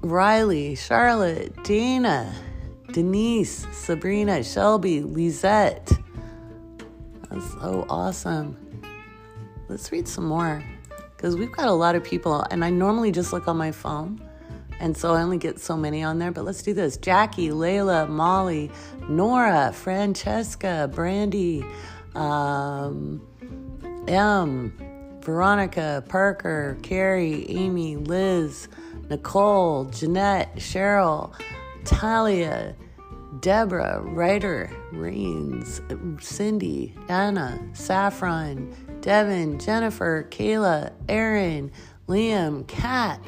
[0.01, 2.33] Riley, Charlotte, Dana,
[2.91, 5.91] Denise, Sabrina, Shelby, Lisette.
[7.29, 8.57] That's so awesome.
[9.67, 10.63] Let's read some more
[11.15, 14.21] because we've got a lot of people, and I normally just look on my phone
[14.79, 16.95] and so I only get so many on there, but let's do this.
[16.97, 18.71] Jackie, Layla, Molly,
[19.09, 21.65] Nora, Francesca, Brandy,
[22.15, 23.21] um,
[24.07, 24.73] M,
[25.21, 28.67] Veronica, Parker, Carrie, Amy, Liz,
[29.09, 31.33] Nicole, Jeanette, Cheryl,
[31.83, 32.75] Talia,
[33.41, 35.81] Deborah, Ryder, Rains,
[36.19, 41.71] Cindy, Anna, Saffron, Devin, Jennifer, Kayla, Aaron,
[42.07, 43.19] Liam, Kat,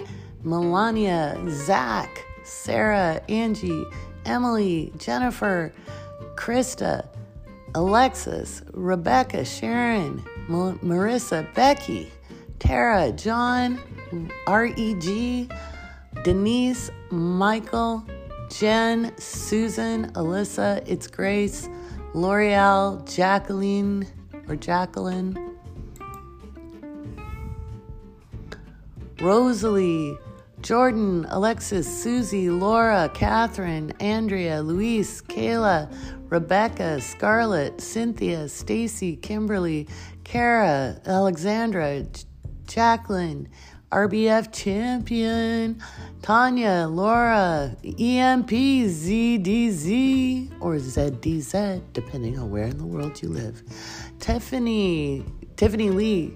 [0.43, 3.85] Melania, Zach, Sarah, Angie,
[4.25, 5.73] Emily, Jennifer,
[6.35, 7.07] Krista,
[7.75, 12.11] Alexis, Rebecca, Sharon, Marissa, Becky,
[12.59, 13.79] Tara, John,
[14.47, 15.51] REG,
[16.23, 18.05] Denise, Michael,
[18.49, 21.69] Jen, Susan, Alyssa, It's Grace,
[22.13, 24.05] L'Oreal, Jacqueline,
[24.47, 25.37] or Jacqueline,
[29.21, 30.17] Rosalie,
[30.61, 35.91] Jordan, Alexis, Susie, Laura, Catherine, Andrea, Luis, Kayla,
[36.29, 39.87] Rebecca, Scarlett, Cynthia, Stacy, Kimberly,
[40.31, 42.05] Kara, Alexandra,
[42.65, 43.49] Jacqueline,
[43.91, 45.83] RBF champion,
[46.21, 53.61] Tanya, Laura, EMP, ZDZ, or ZDZ, depending on where in the world you live.
[54.21, 55.25] Tiffany,
[55.57, 56.33] Tiffany Lee,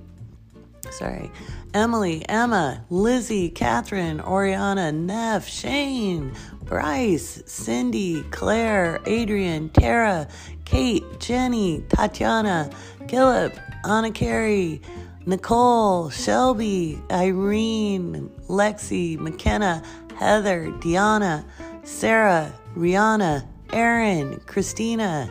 [0.91, 1.31] sorry,
[1.73, 6.33] Emily, Emma, Lizzie, Catherine, Oriana, Neff, Shane,
[6.65, 10.27] Bryce, Cindy, Claire, Adrian, Tara,
[10.65, 12.69] Kate, Jenny, Tatiana,
[13.07, 14.81] Gillip, Anna Carey,
[15.25, 19.83] Nicole, Shelby, Irene, Lexi, McKenna,
[20.17, 21.45] Heather, Deanna,
[21.83, 25.29] Sarah, Rihanna, Erin, Christina.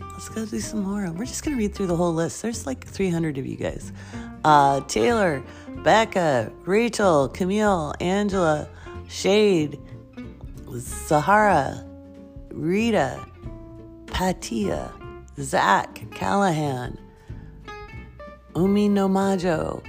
[0.00, 1.10] Let's go do some more.
[1.12, 2.42] We're just going to read through the whole list.
[2.42, 3.92] There's like 300 of you guys
[4.44, 5.42] uh, Taylor,
[5.84, 8.68] Becca, Rachel, Camille, Angela,
[9.08, 9.78] Shade,
[10.78, 11.84] Sahara,
[12.50, 13.24] Rita,
[14.06, 14.92] Patia,
[15.38, 16.98] Zach, Callahan,
[18.54, 19.82] Umi Nomajo,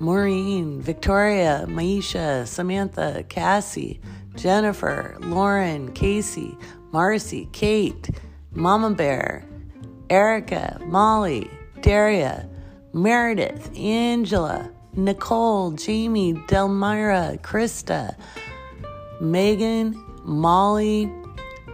[0.00, 4.00] Maureen, Victoria, Maisha, Samantha, Cassie,
[4.36, 6.56] Jennifer, Lauren, Casey,
[6.92, 8.10] Marcy, Kate,
[8.52, 9.44] Mama Bear,
[10.10, 11.50] Erica, Molly,
[11.80, 12.48] Daria,
[12.92, 18.16] Meredith, Angela, Nicole, Jamie, Delmira, Krista,
[19.20, 21.12] Megan, Molly,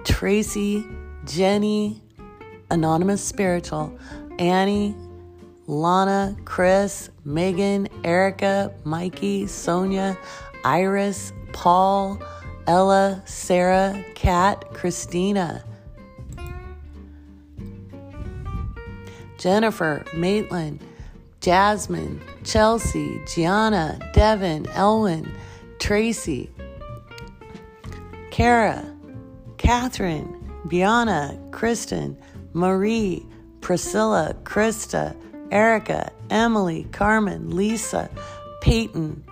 [0.05, 0.87] Tracy,
[1.25, 2.03] Jenny,
[2.71, 3.97] Anonymous Spiritual,
[4.39, 4.95] Annie,
[5.67, 10.19] Lana, Chris, Megan, Erica, Mikey, Sonia,
[10.65, 12.21] Iris, Paul,
[12.67, 15.65] Ella, Sarah, Kat, Christina,
[19.39, 20.83] Jennifer, Maitland,
[21.41, 25.31] Jasmine, Chelsea, Gianna, Devin, Elwin,
[25.79, 26.51] Tracy,
[28.31, 28.85] Kara,
[29.59, 32.17] Catherine, Biana, Kristen,
[32.55, 33.27] Marie,
[33.61, 35.15] Priscilla, Krista,
[35.51, 38.11] Erica, Emily, Carmen, Lisa,
[38.61, 39.25] Peyton,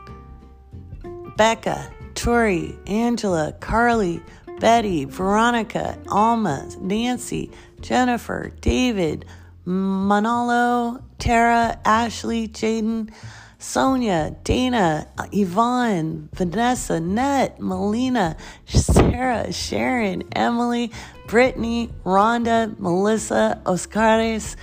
[1.37, 4.23] Becca, Tori, Angela, Carly,
[4.61, 7.51] Betty, Veronica, Alma, Nancy,
[7.81, 9.25] Jennifer, David,
[9.65, 13.11] Manolo, Tara, Ashley, Jaden,
[13.59, 18.37] Sonia, Dana, Yvonne, Vanessa, Net, Melina,
[18.67, 20.91] Sarah, Sharon, Emily,
[21.29, 24.57] Brittany, Rhonda, Melissa, Oscares,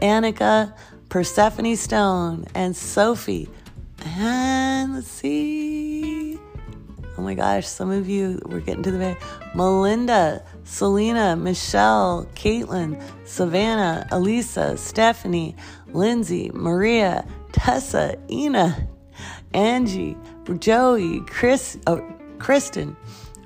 [0.00, 0.74] Annika,
[1.08, 3.48] Persephone Stone, and Sophie.
[4.04, 6.38] And let's see.
[7.16, 9.16] Oh my gosh, some of you, we're getting to the very.
[9.54, 15.54] Melinda, Selena, Michelle, Caitlin, Savannah, Elisa, Stephanie,
[15.92, 18.88] Lindsay, Maria, Tessa, Ina,
[19.52, 20.16] Angie,
[20.58, 22.04] Joey, Chris, oh,
[22.38, 22.96] Kristen,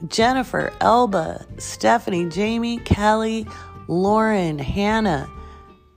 [0.09, 3.46] Jennifer, Elba, Stephanie, Jamie, Kelly,
[3.86, 5.28] Lauren, Hannah,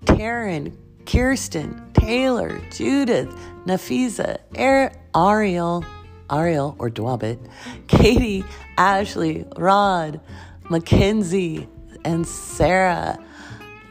[0.06, 0.76] Taryn,
[1.06, 3.30] Kirsten, Taylor, Judith,
[3.66, 5.86] Nafisa, Ariel,
[6.32, 7.40] Ariel or Dwabit,
[7.88, 8.44] Katie,
[8.78, 10.22] Ashley, Rod,
[10.70, 11.68] Mackenzie,
[12.04, 13.18] and Sarah.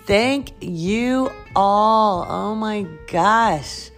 [0.07, 2.27] Thank you all.
[2.29, 3.91] Oh my gosh.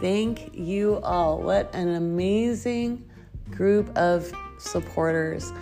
[0.00, 1.40] Thank you all.
[1.40, 3.08] What an amazing
[3.50, 5.52] group of supporters.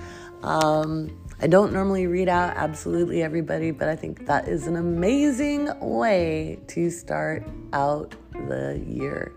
[0.42, 5.68] Um, I don't normally read out absolutely everybody, but I think that is an amazing
[5.80, 9.32] way to start out the year.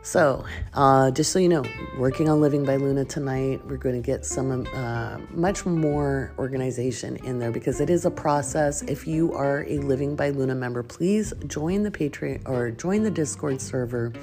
[0.00, 1.62] So, uh, just so you know,
[1.98, 7.16] working on Living by Luna tonight, we're going to get some uh, much more organization
[7.16, 8.80] in there because it is a process.
[8.80, 13.10] If you are a Living by Luna member, please join the Patreon or join the
[13.10, 14.14] Discord server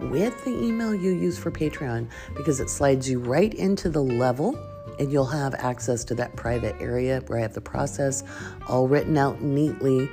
[0.00, 4.58] with the email you use for Patreon because it slides you right into the level
[4.98, 8.22] and you'll have access to that private area where I have the process
[8.68, 10.08] all written out neatly.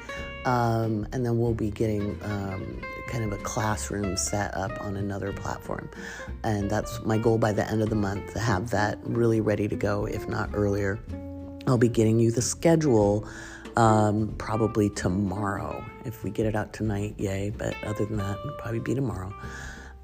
[0.46, 5.34] Um, and then we'll be getting um, kind of a classroom set up on another
[5.34, 5.90] platform.
[6.44, 9.68] And that's my goal by the end of the month to have that really ready
[9.68, 11.00] to go, if not earlier.
[11.68, 13.28] I'll be getting you the schedule
[13.76, 15.84] um, probably tomorrow.
[16.06, 17.52] If we get it out tonight, yay.
[17.56, 19.34] But other than that, it'll probably be tomorrow.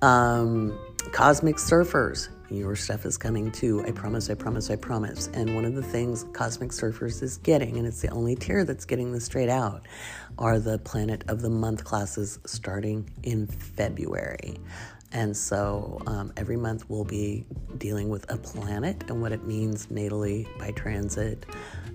[0.01, 0.77] Um,
[1.11, 3.83] Cosmic Surfers, your stuff is coming too.
[3.85, 5.27] I promise, I promise, I promise.
[5.33, 8.85] And one of the things Cosmic Surfers is getting, and it's the only tier that's
[8.85, 9.87] getting this straight out,
[10.37, 14.57] are the Planet of the Month classes starting in February.
[15.15, 17.45] And so um, every month we'll be
[17.77, 21.45] dealing with a planet and what it means natally by transit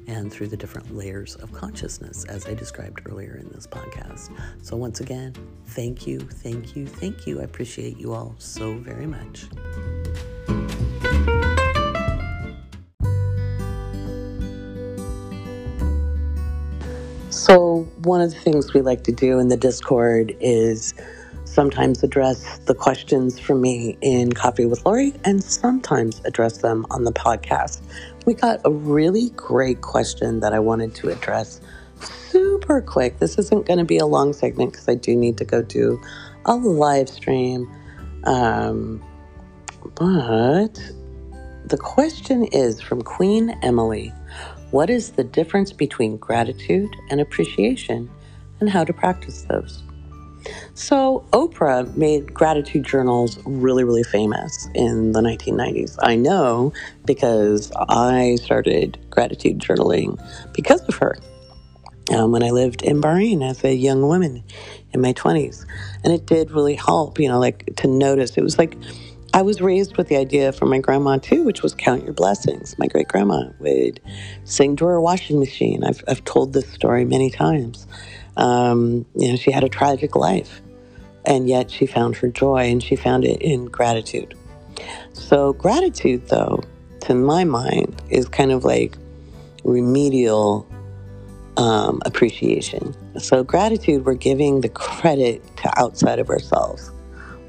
[0.07, 4.31] and through the different layers of consciousness, as I described earlier in this podcast.
[4.63, 5.35] So, once again,
[5.67, 7.43] thank you, thank you, thank you.
[7.43, 9.45] I appreciate you all so very much.
[17.29, 20.95] So, one of the things we like to do in the Discord is
[21.61, 27.05] sometimes address the questions from me in Coffee with Laurie and sometimes address them on
[27.05, 27.83] the podcast.
[28.25, 31.61] We got a really great question that I wanted to address
[32.01, 33.19] super quick.
[33.19, 36.01] This isn't going to be a long segment because I do need to go do
[36.47, 37.71] a live stream.
[38.25, 39.05] Um,
[39.97, 40.81] but
[41.67, 44.15] the question is from Queen Emily
[44.71, 48.11] What is the difference between gratitude and appreciation,
[48.61, 49.83] and how to practice those?
[50.75, 55.97] So, Oprah made gratitude journals really, really famous in the 1990s.
[56.03, 56.73] I know
[57.07, 60.19] because I started gratitude journaling
[60.55, 61.19] because of her
[62.11, 64.43] um, when I lived in Bahrain as a young woman
[64.93, 65.65] in my 20s.
[66.05, 68.37] And it did really help, you know, like to notice.
[68.37, 68.77] It was like
[69.33, 72.77] I was raised with the idea from my grandma too, which was count your blessings.
[72.79, 74.01] My great grandma would
[74.45, 75.85] sing to her washing machine.
[75.85, 77.87] I've, I've told this story many times.
[78.37, 80.61] Um, you know, she had a tragic life,
[81.25, 84.35] and yet she found her joy and she found it in gratitude.
[85.13, 86.63] So, gratitude, though,
[87.03, 88.97] to my mind, is kind of like
[89.65, 90.67] remedial
[91.57, 92.95] um, appreciation.
[93.19, 96.91] So, gratitude, we're giving the credit to outside of ourselves.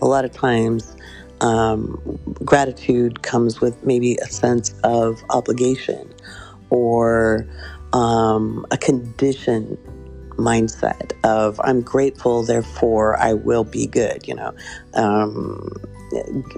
[0.01, 0.95] A lot of times,
[1.41, 6.13] um, gratitude comes with maybe a sense of obligation
[6.69, 7.47] or
[7.93, 9.77] um, a condition
[10.41, 14.27] mindset of I'm grateful, therefore I will be good.
[14.27, 14.53] You know,
[14.95, 15.69] um,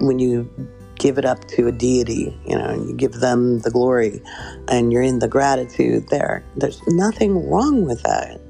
[0.00, 0.50] when you
[0.98, 4.22] give it up to a deity, you know, and you give them the glory
[4.68, 6.44] and you're in the gratitude there.
[6.56, 8.40] There's nothing wrong with that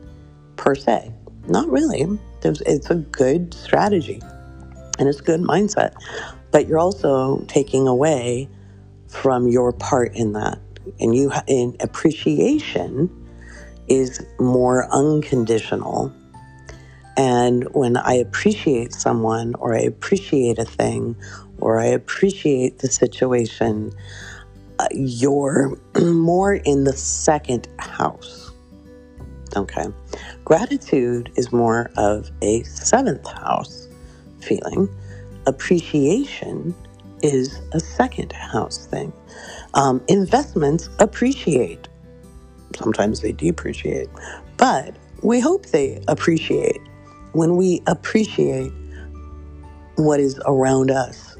[0.56, 1.12] per se.
[1.48, 2.06] Not really.
[2.42, 4.20] There's, it's a good strategy
[4.98, 5.94] and it's a good mindset.
[6.50, 8.48] But you're also taking away
[9.08, 10.60] from your part in that.
[11.00, 13.10] And you in appreciation
[13.88, 16.12] is more unconditional.
[17.16, 21.16] And when I appreciate someone or I appreciate a thing
[21.58, 23.92] or I appreciate the situation,
[24.78, 28.50] uh, you're more in the second house.
[29.56, 29.86] Okay.
[30.44, 33.88] Gratitude is more of a seventh house
[34.40, 34.88] feeling.
[35.46, 36.74] Appreciation
[37.22, 39.12] is a second house thing.
[39.74, 41.88] Um, investments appreciate.
[42.76, 44.08] Sometimes they depreciate,
[44.56, 46.80] but we hope they appreciate.
[47.32, 48.72] When we appreciate
[49.96, 51.36] what is around us,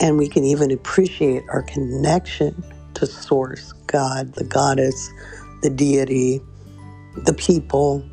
[0.00, 2.62] and we can even appreciate our connection
[2.94, 5.10] to Source, God, the Goddess,
[5.62, 6.40] the deity,
[7.24, 8.04] the people,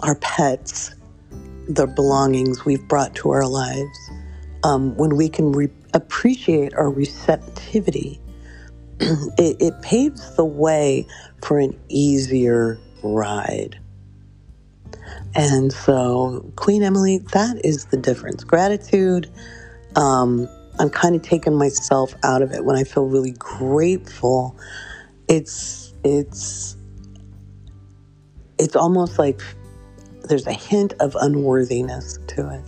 [0.00, 0.94] our pets,
[1.68, 4.10] the belongings we've brought to our lives.
[4.64, 8.20] Um, when we can re- appreciate our receptivity,
[9.38, 11.06] it, it paves the way
[11.42, 13.78] for an easier ride.
[15.34, 18.44] And so, Queen Emily, that is the difference.
[18.44, 19.30] Gratitude,
[19.96, 24.56] um, I'm kind of taking myself out of it when I feel really grateful.
[25.28, 26.76] It's, it's,
[28.58, 29.40] it's almost like
[30.28, 32.64] there's a hint of unworthiness to it.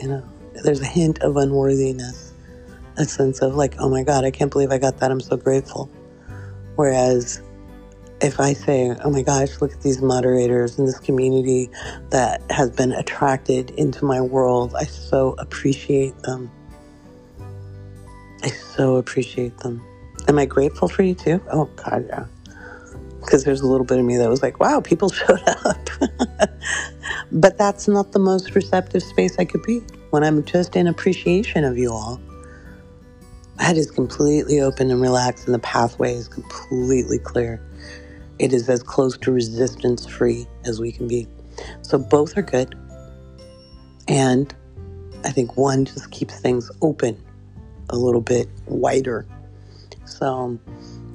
[0.00, 0.28] You know,
[0.64, 2.19] there's a hint of unworthiness,
[3.00, 5.12] a sense of like, oh my God, I can't believe I got that.
[5.12, 5.92] I'm so grateful.
[6.76, 7.42] Whereas
[8.22, 11.70] if I say, oh my gosh, look at these moderators in this community
[12.10, 16.52] that has been attracted into my world, I so appreciate them.
[18.44, 19.86] I so appreciate them.
[20.28, 21.42] Am I grateful for you too?
[21.52, 22.26] Oh God, yeah
[23.20, 25.88] because there's a little bit of me that was like, wow, people showed up.
[27.32, 31.64] but that's not the most receptive space I could be when I'm just in appreciation
[31.64, 32.22] of you all.
[33.60, 37.60] That is completely open and relaxed, and the pathway is completely clear.
[38.38, 41.28] It is as close to resistance free as we can be.
[41.82, 42.74] So both are good.
[44.08, 44.52] And
[45.24, 47.22] I think one just keeps things open
[47.90, 49.26] a little bit wider.
[50.06, 50.58] So,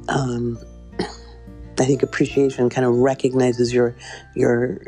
[0.07, 0.59] um,
[0.99, 3.95] I think appreciation kind of recognizes your
[4.35, 4.79] your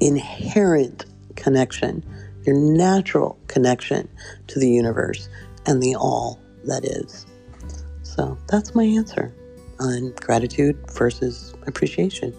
[0.00, 1.06] inherent
[1.36, 2.04] connection,
[2.42, 4.08] your natural connection
[4.48, 5.28] to the universe
[5.64, 7.26] and the all that is.
[8.02, 9.34] So that's my answer
[9.80, 12.34] on gratitude versus appreciation.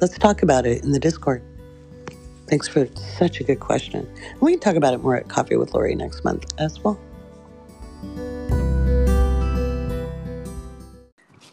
[0.00, 1.42] Let's talk about it in the Discord.
[2.48, 4.08] Thanks for such a good question.
[4.40, 7.00] We can talk about it more at Coffee with Laurie next month as well.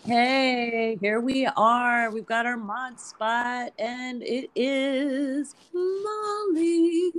[0.05, 2.11] Hey, here we are.
[2.11, 7.11] We've got our mod spot, and it is Mauli.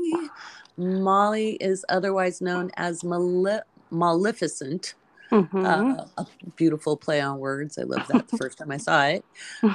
[0.77, 4.95] Mauli is otherwise known as Male- Maleficent.
[5.33, 5.67] Mm-hmm.
[5.67, 7.79] Uh, a beautiful play on words.
[7.79, 9.25] I love that the first time I saw it.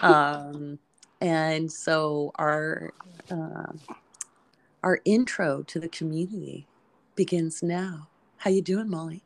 [0.02, 0.80] Um,
[1.20, 2.94] and so our
[3.30, 3.74] uh,
[4.84, 6.68] our intro to the community
[7.16, 8.08] begins now.
[8.38, 9.24] How you doing, Mauli?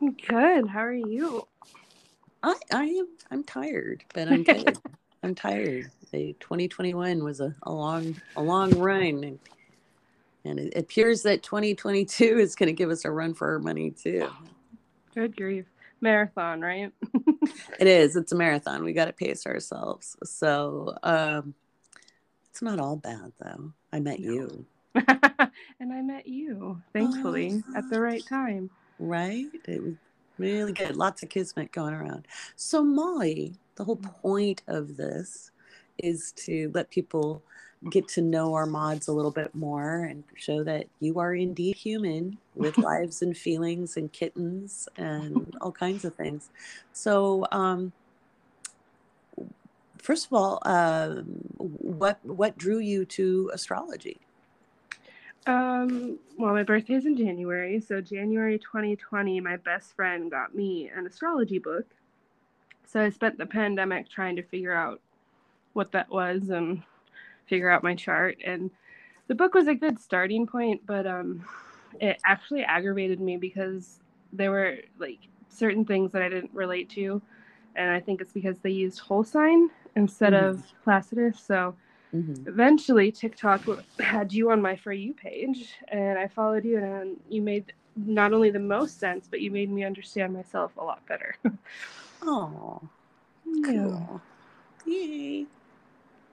[0.00, 0.68] Good.
[0.68, 1.46] How are you?
[2.42, 4.78] I I am I'm tired, but I'm good.
[5.22, 5.90] I'm tired.
[6.12, 9.38] The 2021 was a, a long a long run,
[10.44, 13.90] and, it appears that 2022 is going to give us a run for our money
[13.90, 14.28] too.
[15.14, 15.66] Good grief,
[16.00, 16.92] marathon, right?
[17.80, 18.16] it is.
[18.16, 18.84] It's a marathon.
[18.84, 20.16] We got to pace ourselves.
[20.24, 21.54] So um,
[22.50, 23.72] it's not all bad though.
[23.92, 24.32] I met no.
[24.32, 24.66] you.
[24.94, 28.70] and I met you, thankfully, oh, at the right time.
[28.98, 29.46] Right?
[29.66, 29.94] It was
[30.38, 30.96] Really good.
[30.96, 32.26] Lots of kismet going around.
[32.54, 35.50] So, Mauli, the whole point of this
[35.98, 37.42] is to let people
[37.90, 41.76] get to know our mods a little bit more and show that you are indeed
[41.76, 46.50] human with lives and feelings and kittens and all kinds of things.
[46.92, 47.92] So, um,
[49.98, 51.24] first of all, um,
[51.58, 54.18] what what drew you to astrology?
[55.46, 60.90] Um, well, my birthday is in January, so January 2020, my best friend got me
[60.94, 61.86] an astrology book.
[62.86, 65.00] So I spent the pandemic trying to figure out
[65.72, 66.82] what that was and
[67.48, 68.38] figure out my chart.
[68.44, 68.70] And
[69.26, 71.44] the book was a good starting point, but um,
[72.00, 74.00] it actually aggravated me because
[74.32, 75.18] there were like
[75.48, 77.20] certain things that I didn't relate to,
[77.76, 80.46] and I think it's because they used whole sign instead mm-hmm.
[80.46, 81.40] of Placidus.
[81.40, 81.74] So
[82.14, 82.48] Mm-hmm.
[82.48, 83.62] Eventually, TikTok
[83.98, 88.32] had you on my For You page, and I followed you, and you made not
[88.32, 91.36] only the most sense, but you made me understand myself a lot better.
[92.20, 92.82] Oh,
[93.64, 94.20] cool.
[94.84, 95.46] Yay.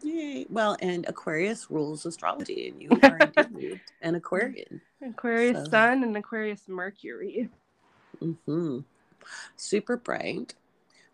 [0.05, 0.45] Yay.
[0.49, 4.79] Well, and Aquarius rules astrology, and you are indeed an Aquarian.
[5.03, 7.49] Aquarius So- Sun and Aquarius Mercury.
[8.21, 8.79] Mm-hmm.
[9.55, 10.53] Super bright.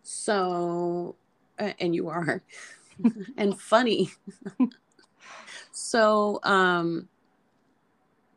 [0.04, 1.16] So,
[1.58, 2.42] uh, and you are,
[3.38, 4.10] and funny.
[5.72, 7.08] so, um,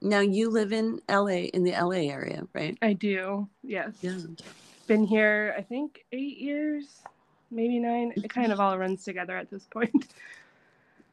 [0.01, 2.79] now you live in LA, in the LA area, right?
[2.83, 3.95] I do, yes.
[4.03, 4.19] Yeah.
[4.87, 7.01] Been here, I think, eight years,
[7.51, 8.13] maybe nine.
[8.17, 10.09] It kind of all runs together at this point.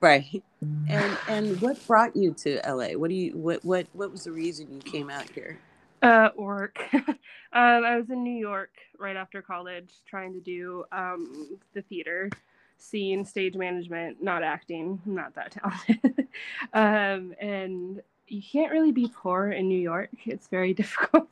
[0.01, 0.43] Right.
[0.89, 2.93] And and what brought you to LA?
[2.97, 5.59] What do you what what what was the reason you came out here?
[6.01, 6.79] Uh, work.
[6.93, 7.15] um,
[7.53, 12.31] I was in New York right after college, trying to do um, the theater
[12.77, 14.99] scene, stage management, not acting.
[15.05, 15.51] I'm not that
[15.87, 16.27] talented.
[16.73, 20.09] um, and you can't really be poor in New York.
[20.25, 21.29] It's very difficult.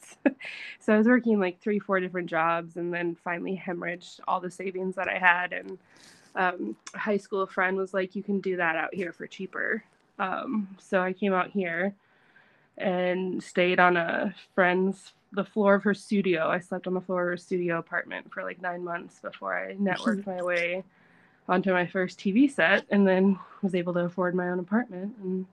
[0.80, 4.52] so I was working like three, four different jobs, and then finally hemorrhaged all the
[4.52, 5.54] savings that I had.
[5.54, 5.80] And
[6.36, 9.84] um, high school friend was like, "You can do that out here for cheaper."
[10.18, 11.96] Um, so I came out here
[12.78, 16.48] and stayed on a friend's the floor of her studio.
[16.48, 19.76] I slept on the floor of her studio apartment for like nine months before I
[19.76, 20.84] networked my way
[21.48, 25.46] onto my first TV set, and then was able to afford my own apartment and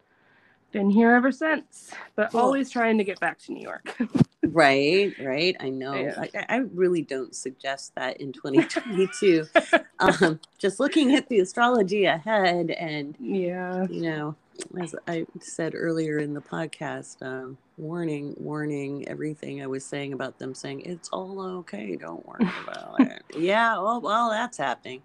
[0.77, 1.91] been here ever since.
[2.15, 2.41] But Cool.
[2.41, 3.97] always trying to get back to New York.
[4.49, 5.57] Right, right.
[5.59, 5.95] I know.
[5.95, 6.25] Yeah.
[6.35, 9.45] I, I really don't suggest that in 2022.
[9.99, 14.37] um, just looking at the astrology ahead, and yeah, you know,
[14.81, 20.39] as I said earlier in the podcast, um, warning, warning, everything I was saying about
[20.39, 23.25] them saying it's all okay, don't worry about it.
[23.37, 25.03] Yeah, well, well, that's happening.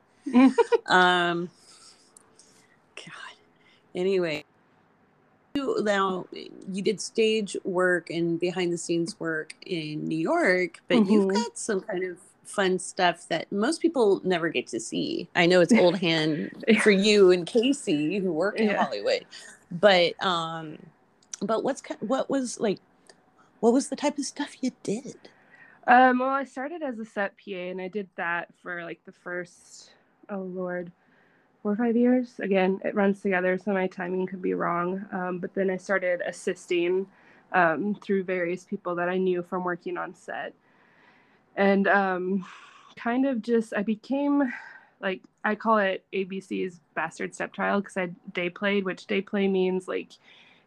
[0.86, 1.50] um,
[2.96, 3.36] God.
[3.96, 4.46] Anyway,
[5.54, 6.26] you now
[6.72, 11.34] you did stage work and behind the scenes work in New York, but you've Mhm.
[11.34, 15.28] got some kind of fun stuff that most people never get to see.
[15.36, 18.84] I know it's old hand for you and Casey who work in Yeah.
[18.84, 19.26] Hollywood,
[19.72, 20.78] but um,
[21.42, 22.80] but what's what was like,
[23.60, 25.16] what was the type of stuff you did?
[25.88, 29.12] Um, well, I started as a set PA, and I did that for like the
[29.12, 29.92] first,
[30.30, 30.92] oh lord,
[31.62, 32.40] four or five years.
[32.40, 35.06] Again, it runs together, so my timing could be wrong.
[35.12, 37.08] Um, but then I started assisting
[37.54, 40.54] um, through various people that I knew from working on set,
[41.56, 42.46] and um,
[42.96, 44.52] kind of just I became
[45.02, 49.88] like I call it ABC's bastard stepchild because I day played, which day play means
[49.88, 50.14] like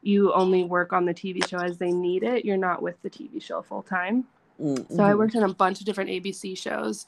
[0.03, 2.45] you only work on the TV show as they need it.
[2.45, 4.25] You're not with the TV show full time.
[4.61, 7.07] Mm, So I worked on a bunch of different ABC shows,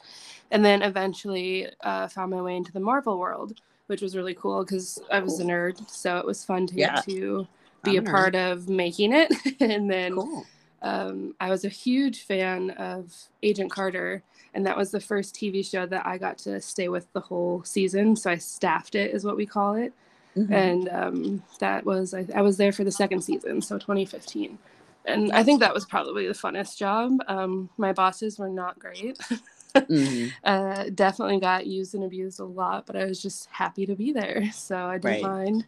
[0.51, 4.65] and then eventually uh, found my way into the Marvel world, which was really cool
[4.65, 5.89] because I was a nerd.
[5.89, 6.95] So it was fun to Yeah.
[6.97, 7.47] get to
[7.85, 8.13] be a I'm a nerd.
[8.13, 9.33] part of making it.
[9.61, 10.45] and then Cool.
[10.83, 14.23] um, I was a huge fan of Agent Carter,
[14.55, 17.63] and that was the first TV show that I got to stay with the whole
[17.65, 18.17] season.
[18.17, 19.93] So I staffed it, is what we call it
[20.37, 20.53] Mhm.
[20.53, 24.59] and um, that was I, I was there for the second season so 2015
[25.07, 29.19] and i think that was probably the funnest job um, my bosses were not great
[29.83, 30.33] Mhm.
[30.45, 34.13] uh, definitely got used and abused a lot but i was just happy to be
[34.13, 35.23] there so i didn't Right.
[35.23, 35.67] mind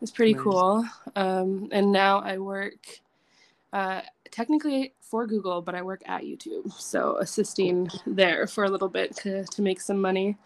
[0.00, 0.42] it's pretty Right.
[0.42, 0.84] cool
[1.16, 2.86] um, and now i work
[3.72, 8.88] uh, technically for google but i work at youtube so assisting there for a little
[8.88, 10.36] bit to, to make some money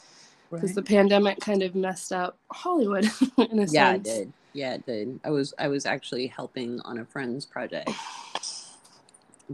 [0.50, 3.04] because the pandemic kind of messed up hollywood
[3.50, 4.32] in a Yeah, it did.
[4.52, 5.20] Yeah, it did.
[5.24, 7.90] I was I was actually helping on a friend's project,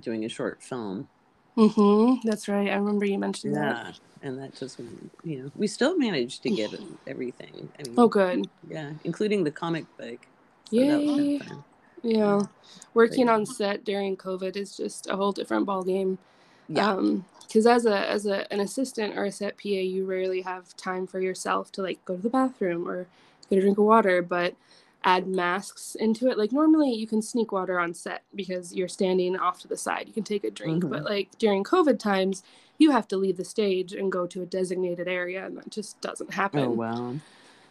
[0.00, 1.08] doing a short film.
[1.56, 2.26] Mm-hmm.
[2.28, 2.70] That's right.
[2.70, 3.98] I remember you mentioned that.
[4.22, 4.80] Yeah, and that just
[5.22, 6.70] you know we still managed to get
[7.06, 7.68] everything.
[7.78, 8.48] I mean, Oh, good.
[8.68, 10.26] yeah, including the comic book.
[10.70, 11.40] So that Yay.
[12.02, 12.42] Yeah.
[12.94, 13.34] Working yeah.
[13.34, 16.18] on set during COVID is just a whole different ballgame.
[16.68, 16.90] Yeah.
[16.90, 20.74] Um, because as a as a an assistant or a set PA, you rarely have
[20.76, 23.06] time for yourself to like go to the bathroom or
[23.50, 24.54] get a drink of water, but
[25.04, 26.38] add masks into it.
[26.38, 30.06] Like normally you can sneak water on set because you're standing off to the side.
[30.06, 30.84] You can take a drink.
[30.84, 30.90] Mhm.
[30.90, 32.42] But like during COVID times,
[32.78, 36.00] you have to leave the stage and go to a designated area and that just
[36.00, 36.60] doesn't happen.
[36.60, 37.14] Oh wow.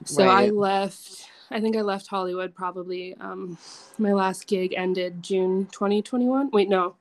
[0.06, 1.28] So I left.
[1.52, 3.16] I think I left Hollywood probably.
[3.20, 3.58] Um,
[3.98, 6.50] my last gig ended June 2021.
[6.52, 6.96] Wait, no,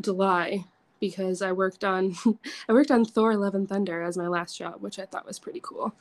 [0.00, 0.64] July,
[1.00, 2.14] because I worked on
[2.68, 5.38] I worked on Thor: Love and Thunder as my last job, which I thought was
[5.38, 5.94] pretty cool.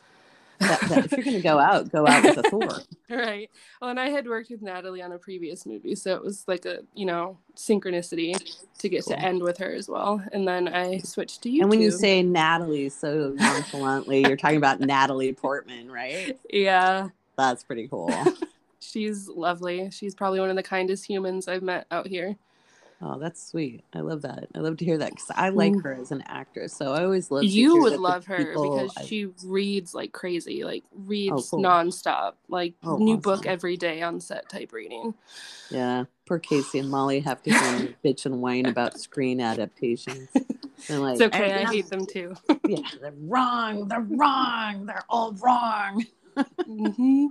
[0.67, 2.69] That- that- if you're gonna go out, go out with a Thor.
[3.09, 3.49] right.
[3.81, 6.65] Well, and I had worked with Natalie on a previous movie, so it was like
[6.65, 8.33] a you know synchronicity
[8.79, 9.13] to get Cool.
[9.15, 10.21] to end with her as well.
[10.31, 11.61] And then I switched to you.
[11.61, 16.37] And when you say Natalie so nonchalantly, you're talking about Natalie Portman, right?
[16.51, 18.13] yeah, That's pretty cool.
[18.79, 19.89] she's lovely.
[19.91, 22.35] She's probably one of the kindest humans I've met out here.
[23.05, 23.83] Oh, that's sweet.
[23.93, 24.47] I love that.
[24.55, 26.71] I love to hear that because I like her as an actress.
[26.73, 27.41] So I always love.
[27.41, 31.59] to You would love her because I- she reads like crazy, like reads cool.
[31.61, 35.13] nonstop, like Oh, new book every day on set type reading.
[35.69, 37.49] Yeah, poor Casey and Mauli have to
[38.05, 40.29] bitch and whine about screen adaptations.
[40.87, 42.35] They're like, It's okay, I "Eh, hate them too.
[42.67, 43.89] Yeah, they're wrong.
[43.89, 44.85] They're wrong.
[44.85, 46.05] They're all wrong.
[46.65, 47.27] Hmm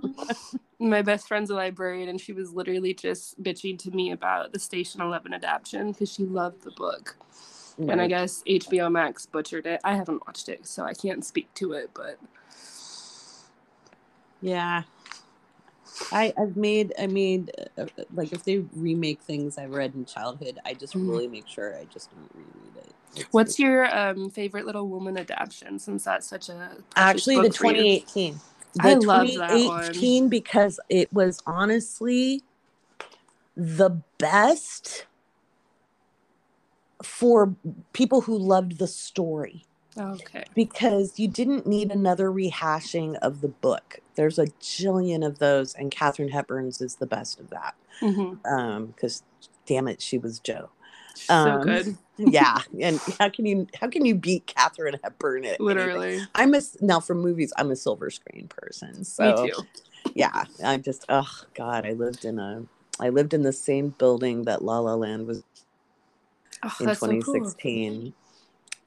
[0.79, 4.59] My best friend's a librarian, and she was literally just bitching to me about the
[4.59, 7.15] Station Eleven adaptation because she loved the book.
[7.79, 9.81] And I guess HBO Max butchered it.
[9.83, 11.89] I haven't watched it, so I can't speak to it.
[11.95, 12.19] But
[14.41, 14.83] Yeah.
[16.11, 20.59] I I've made I made uh, like if they remake things I read in childhood,
[20.65, 21.09] I just Mhm.
[21.09, 22.93] really make sure I just don't reread it.
[23.15, 25.79] It's what's just- your um, favorite Little Woman adaptation?
[25.79, 27.99] Since that's such a actually the book for you?
[28.01, 28.39] 2018?
[28.75, 29.81] The I love that one.
[29.93, 32.43] 2018 because it was honestly
[33.55, 35.05] the best
[37.03, 37.55] for
[37.93, 39.65] people who loved the story.
[39.95, 40.43] Okay.
[40.55, 43.99] because you didn't need another rehashing of the book.
[44.15, 47.75] There's a jillion of those, and Katharine Hepburn's is the best of that.
[47.99, 49.21] hmm Um, because
[49.67, 50.69] damn it, she was Jo.
[51.15, 51.97] So Um, good.
[52.17, 55.45] Yeah, and how can you how can you beat Katharine Hepburn?
[55.45, 55.65] At anything?
[55.65, 56.19] Literally.
[56.35, 57.53] I'm a now for movies.
[57.57, 59.03] I'm a silver screen person.
[59.03, 59.67] So Me too.
[60.15, 62.63] yeah, I'm just oh god, I lived in a
[62.99, 65.43] I lived in the same building that La La Land was
[66.63, 67.17] Oh, in that's so cool.
[67.17, 68.13] 2016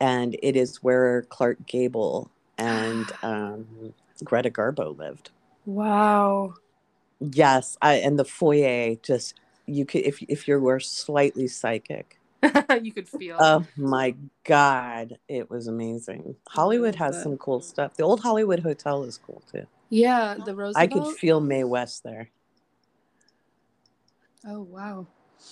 [0.00, 5.30] and it is where clark gable and um, greta garbo lived
[5.66, 6.54] Wow.
[7.20, 9.34] yes I, and the foyer just
[9.66, 12.18] you could if, if you were slightly psychic
[12.82, 13.36] you could feel.
[13.40, 14.14] oh my
[14.44, 17.22] god it was amazing hollywood has that.
[17.22, 20.76] some cool stuff the old hollywood hotel is cool too yeah, the Roosevelt.
[20.76, 22.30] i could feel mae west there
[24.46, 25.06] oh wow,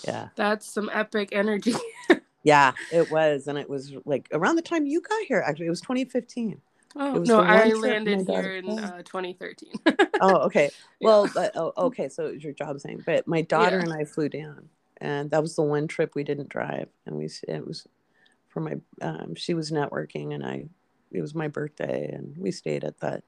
[0.07, 1.75] yeah that's some epic energy.
[2.43, 5.71] yeah it was and it was like around the time you got here actually it
[5.71, 6.61] was 2015
[6.97, 9.73] Oh no, I landed here in uh, 2013.
[10.21, 10.71] oh okay
[11.01, 11.09] Yeah.
[11.09, 13.85] well but, oh, okay so it was your job thing but my daughter Yeah.
[13.85, 14.69] and i flew down
[14.99, 17.87] and that was the one trip we didn't drive and we it was
[18.49, 20.65] for my um, she was networking and i
[21.11, 23.25] it was my birthday and we stayed at that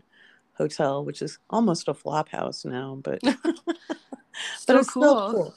[0.54, 3.20] hotel which is almost a flop house now but
[4.66, 5.02] but it's cool.
[5.02, 5.54] still cool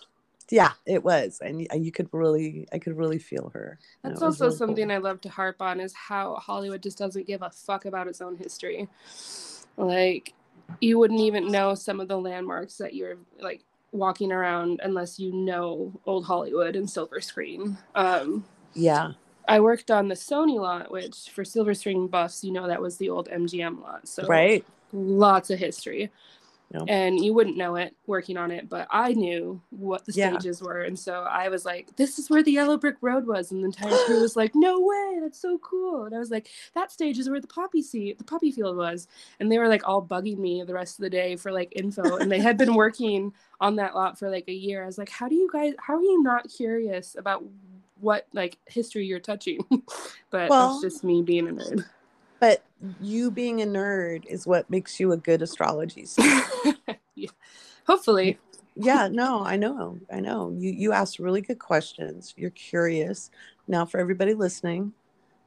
[0.52, 4.58] yeah it was and you could really i could really feel her That's also really
[4.58, 4.96] something cool.
[4.96, 8.22] I love to harp on is how Hollywood just doesn't give a fuck about its
[8.22, 8.88] own history.
[9.78, 10.34] Like
[10.82, 15.34] you wouldn't even know some of the landmarks that you're like walking around unless you
[15.34, 17.78] know old Hollywood and silver screen.
[17.96, 19.12] Um yeah
[19.48, 22.98] I worked on the Sony lot, which for silver screen buffs, you know that was
[22.98, 24.08] the old MGM lot.
[24.08, 26.12] So right lots of history.
[26.72, 26.84] Yep.
[26.88, 30.30] And you wouldn't know it working on it, but I knew what the Yeah.
[30.38, 30.82] stages were.
[30.82, 33.52] And so I was like, this is where the yellow brick road was.
[33.52, 36.06] And the entire crew was like, no way, that's so cool.
[36.06, 39.08] And I was like, that stage is where the poppy seat, the poppy field was.
[39.40, 42.18] And they were like all bugging me the rest of the day for like info.
[42.18, 44.84] And they had been working on that lot for like a year.
[44.84, 47.44] I was like, how do you guys, how are you not curious about
[48.00, 49.60] what like history you're touching?
[50.30, 51.86] but Well- that's just me being a nerd.
[52.82, 56.46] But you being a nerd is what makes you a good astrology student
[57.16, 57.30] yeah.
[57.88, 58.38] Hopefully.
[58.76, 60.54] yeah no i know i know.
[60.58, 62.34] You you ask really good questions.
[62.38, 63.32] You're curious.
[63.68, 64.94] Now for everybody listening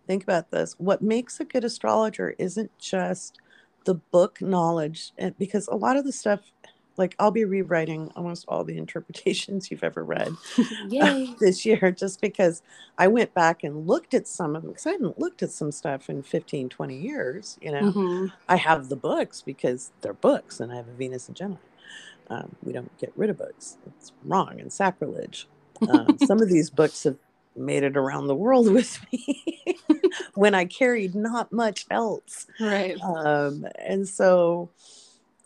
[0.06, 0.74] think about this.
[0.78, 3.38] What makes a good astrologer isn't just
[3.84, 6.40] the book knowledge eh, because a lot of the stuff
[6.98, 10.38] like i'll be rewriting almost all the interpretations you've ever read
[11.40, 12.62] this year just because
[12.98, 15.72] i went back and looked at some of them because i hadn't looked at some
[15.72, 18.32] stuff in 15 20 years you know Mhm.
[18.48, 21.60] I have the books because they're books, and I have a Venus and Gemini.
[22.28, 25.48] Um, we don't get rid of books; it's wrong and sacrilege.
[25.88, 27.18] Um, some of these books have
[27.56, 29.44] made it around the world with me
[30.34, 33.02] when I carried not much else, Right.
[33.04, 34.72] um, and so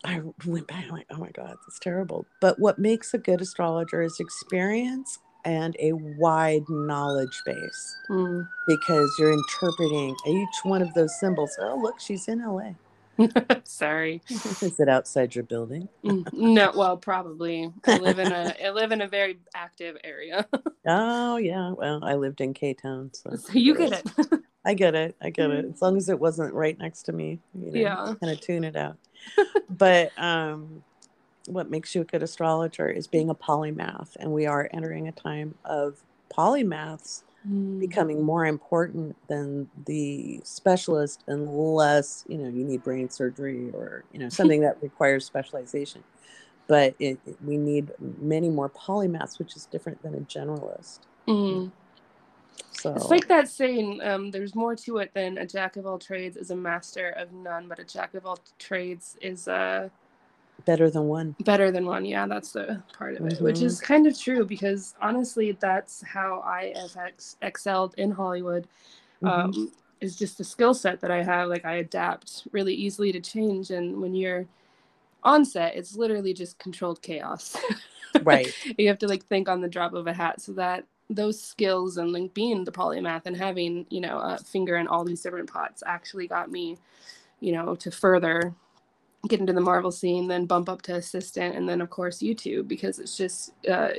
[0.07, 0.91] I went back.
[0.91, 2.27] Like, oh my god, that's terrible.
[2.41, 8.49] But what makes a good astrologer is experience and a wide knowledge base Mm.
[8.69, 11.57] because you're interpreting each one of those symbols.
[11.61, 12.73] Oh, look, she's in LA.
[13.65, 14.23] Sorry.
[14.31, 15.89] Is it outside your building?
[16.05, 17.73] Mm, no, well, probably.
[17.87, 20.47] I live in a I live in a very active area,
[20.87, 21.73] Oh yeah.
[21.73, 24.41] Well, I lived in K Town, so so you get it.
[24.67, 25.15] I get it.
[25.23, 25.65] I get it.
[25.73, 28.15] As long as it wasn't right next to me, you know, Yeah.
[28.21, 28.97] kind of tune it out.
[29.71, 30.83] but um,
[31.47, 35.13] what makes you a good astrologer is being a polymath, and we are entering a
[35.13, 36.03] time of
[36.37, 37.79] polymaths Mm.
[37.79, 44.19] becoming more important than the specialist unless you know you need brain surgery or you
[44.19, 46.03] know something that requires specialization
[46.67, 50.99] but it, it- we need many more polymaths which is different than a generalist
[51.29, 51.71] Mm.
[52.73, 55.99] So It's like that saying, um, there's more to it than a jack of all
[55.99, 59.89] trades is a master of none, but a jack of all trades is uh,
[60.65, 61.35] better than one.
[61.45, 62.05] better than one.
[62.05, 63.63] Yeah, that's the part of it, which Mhm.
[63.65, 68.67] is kind of true because honestly, that's how I have ex- excelled in Hollywood.
[69.23, 69.29] Mhm.
[69.29, 71.49] Um, is just the skill set that I have.
[71.49, 74.47] Like I adapt really easily to change, and when you're
[75.23, 77.57] on set, it's literally just controlled chaos.
[78.23, 78.55] Right.
[78.79, 81.97] you have to like think on the drop of a hat so that those skills
[81.99, 85.51] and like being the polymath and having you know a finger in all these different
[85.51, 86.77] pots actually got me
[87.41, 88.53] you know to further
[89.29, 92.67] get into the marvel scene then bump up to assistant and then of course youtube
[92.67, 93.91] because it's just uh,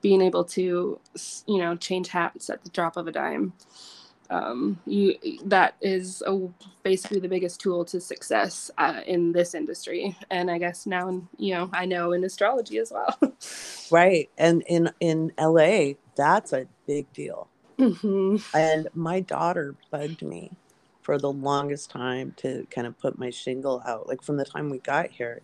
[0.00, 0.98] being able to
[1.46, 3.52] you know change hats at the drop of a dime.
[4.30, 5.16] Um, you
[5.46, 6.48] that is a,
[6.84, 10.16] basically the biggest tool to success uh, in this industry.
[10.30, 13.18] And i guess now you know i know in astrology as well.
[13.92, 14.30] Right.
[14.38, 17.50] And in in LA, that's a big deal.
[17.78, 20.58] hmm And my daughter bugged me
[21.02, 24.70] for the longest time to kind of put my shingle out, like from the time
[24.70, 25.42] we got here.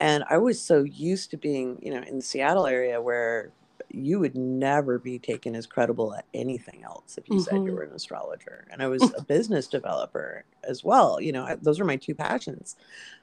[0.00, 3.54] And I was so used to being, you know, in the Seattle area where
[3.88, 7.74] you would never be taken as credible at anything else if you said you Mhm.
[7.74, 8.66] were an astrologer.
[8.70, 11.20] And I was a business developer as well.
[11.20, 12.76] You know, I, those are my two passions.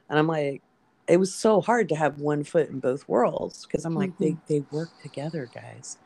[0.09, 0.63] And I'm like,
[1.07, 4.37] it was so hard to have one foot in both worlds because I'm like, they,
[4.47, 5.97] they work together, guys.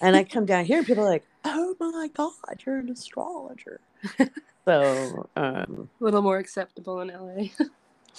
[0.00, 2.32] And I come down here and people are like, oh my God,
[2.66, 3.80] you're an astrologer.
[4.66, 7.48] so um, a little more acceptable in LA.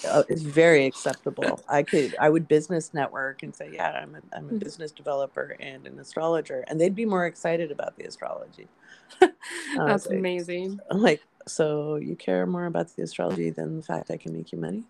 [0.08, 1.62] uh, it's very acceptable.
[1.68, 4.60] I could, I would business network and say, yeah, I'm a, I'm a Mhm.
[4.60, 6.64] business developer and an astrologer.
[6.68, 8.68] And they'd be more excited about the astrology.
[9.20, 9.36] That's
[9.78, 10.18] Honestly.
[10.18, 10.80] amazing.
[10.90, 14.52] I'm like, so you care more about the astrology than the fact I can make
[14.52, 14.84] you money?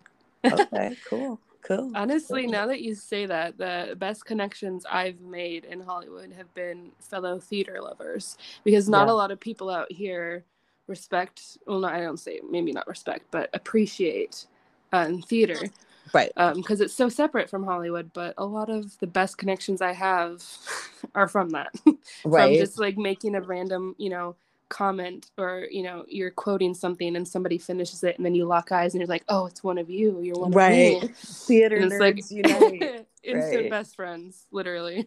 [0.51, 1.91] Okay, cool, cool.
[1.95, 6.93] Honestly, now that you say that, the best connections I've made in Hollywood have been
[7.01, 9.13] fellow theater lovers because not Yeah.
[9.13, 10.45] a lot of people out here
[10.87, 14.47] respect, well, no, I don't say maybe not respect, but appreciate
[14.93, 15.71] um, theater
[16.13, 16.33] Right.
[16.35, 18.13] because it's so separate from Hollywood.
[18.13, 20.43] But a lot of the best connections I have
[21.15, 21.73] are from that.
[21.85, 22.59] from Right.
[22.59, 24.37] just like making a random, you know,
[24.71, 28.73] comment or you know you're quoting something and somebody finishes it and then you lock
[28.73, 30.97] eyes and you're like oh it's one of you you're one right.
[31.03, 33.07] of me Theater And it's like- nerds unite.
[33.23, 33.71] instant Right.
[33.71, 35.07] best friends literally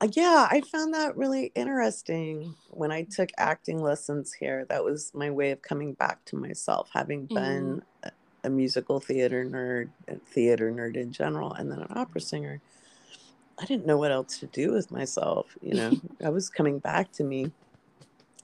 [0.00, 4.64] Uh, yeah, I found that really interesting when I took acting lessons here.
[4.68, 8.12] That was my way of coming back to myself, having been a,
[8.44, 12.60] a musical theater nerd, a theater nerd in general, and then an opera singer.
[13.60, 15.46] I didn't know what else to do with myself.
[15.60, 15.92] You know,
[16.24, 17.50] I was coming back to me.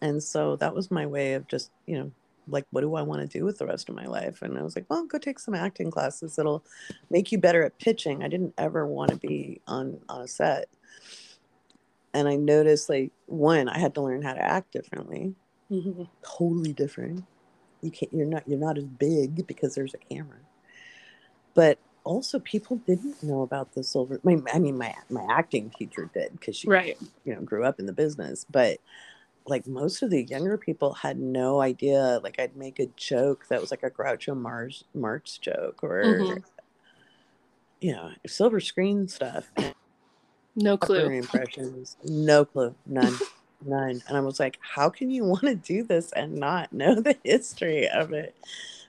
[0.00, 2.12] And so that was my way of just, you know,
[2.50, 4.40] like, what do I want to do with the rest of my life?
[4.40, 6.64] And I was like, well, go take some acting classes that'll
[7.10, 8.22] make you better at pitching.
[8.22, 10.68] I didn't ever want to be on, on a set
[12.14, 15.34] and I noticed like one, I had to learn how to act differently,
[15.70, 16.04] mm-hmm.
[16.22, 17.24] totally different.
[17.80, 20.38] You can't, you're not, you're not as big because there's a camera.
[21.54, 24.20] But also, people didn't know about the silver.
[24.22, 27.78] My, I mean, my my acting teacher did because she, right you know, grew up
[27.78, 28.46] in the business.
[28.50, 28.78] But
[29.48, 32.20] like most of the younger people had no idea.
[32.22, 36.44] Like I'd make a joke that was like a Groucho Mars Marx joke, or Mhm.
[37.80, 39.50] you know, silver screen stuff.
[40.56, 41.96] no clue impressions.
[42.04, 42.74] No clue.
[42.86, 43.14] None.
[43.64, 44.02] None.
[44.08, 47.16] And I was like, how can you want to do this and not know the
[47.24, 48.34] history of it?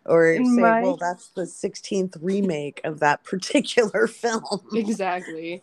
[0.05, 4.43] Or In say, my- well, that's the 16th remake of that particular film.
[4.73, 5.61] exactly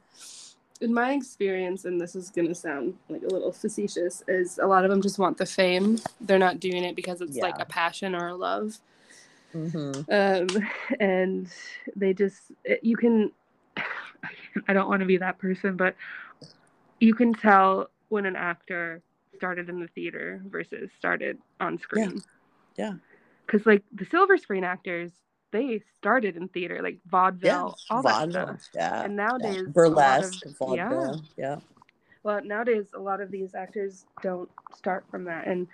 [0.82, 4.66] in my experience and this is going to sound like a little facetious is a
[4.66, 5.98] lot of them just want the fame.
[6.20, 8.78] They're not doing it because it's like a passion or a love.
[9.52, 10.46] Hmm um
[11.00, 11.48] and
[11.94, 13.30] they just it- you can
[14.68, 15.94] i don't want to be that person but
[17.00, 19.02] you can tell when an actor
[19.36, 22.22] started in the theater versus started on screen.
[22.76, 22.94] Yeah.
[23.46, 25.12] because like the silver screen actors
[25.56, 27.10] they started in theater like Yeah.
[27.10, 28.58] vaudeville all that Vaudeville.
[28.58, 29.02] stuff Yeah.
[29.04, 29.24] and yeah.
[29.24, 30.46] nowadays a lot of- Burlesque.
[30.76, 31.56] yeah Yeah.
[32.22, 35.66] well, nowadays a lot of these actors don't start from that, and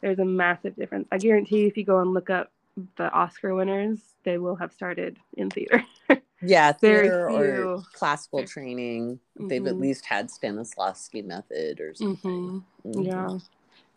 [0.00, 1.06] there's a massive difference.
[1.12, 2.50] I guarantee if you go and look up
[2.96, 5.84] the Oscar winners, they will have started in theater.
[6.42, 6.72] Yeah.
[6.72, 9.20] Theater or classical training.
[9.38, 9.80] They've at Mhm.
[9.80, 12.64] least had Stanislavski method or something.
[12.82, 13.04] hmm Mhm.
[13.04, 13.38] Yeah,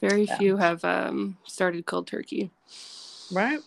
[0.02, 0.38] very Yeah.
[0.38, 2.52] few have um, started cold turkey.
[3.32, 3.62] Right.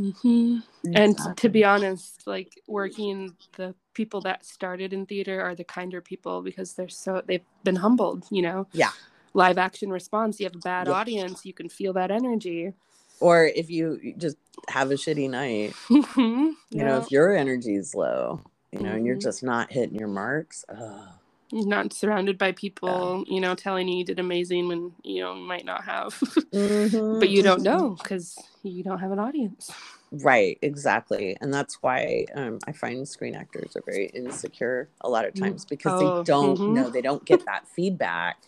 [0.00, 0.58] Hmm
[0.94, 6.00] And to be honest, like working, the people that started in theater are the kinder
[6.02, 8.26] people because they're so they've been humbled.
[8.30, 8.66] You know.
[8.72, 8.92] Yeah.
[9.34, 10.40] Live action response.
[10.40, 10.88] You have a bad Yep.
[10.88, 11.46] audience.
[11.46, 12.72] You can feel that energy.
[13.20, 14.36] Or if you just
[14.68, 16.54] have a shitty night, Mhm.
[16.70, 18.42] you know, if your energy is low,
[18.72, 19.22] you know, and you're Mhm.
[19.22, 21.08] just not hitting your marks, oh,
[21.52, 25.34] You're not surrounded by people, you know, telling you you did amazing when you know
[25.34, 26.20] you might not have,
[26.54, 27.64] Mhm, but you don't mhm.
[27.64, 29.70] know because you don't have an audience.
[30.12, 31.36] Right, exactly.
[31.40, 35.40] And that's why um, I find screen actors are very insecure a lot of Mm.
[35.40, 36.74] times because Oh, they don't mhm.
[36.74, 38.38] know, they don't get that feedback.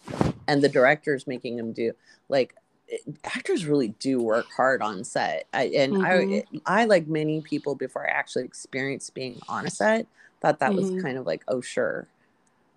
[0.49, 1.93] And the director's making them do,
[2.29, 2.55] like,
[2.89, 5.47] it- actors really do work hard on set.
[5.55, 6.45] I, and Mhm.
[6.67, 10.07] I, I, like many people before I actually experienced being on a set,
[10.41, 11.03] thought that was Mhm.
[11.03, 12.09] kind of like, oh, sure.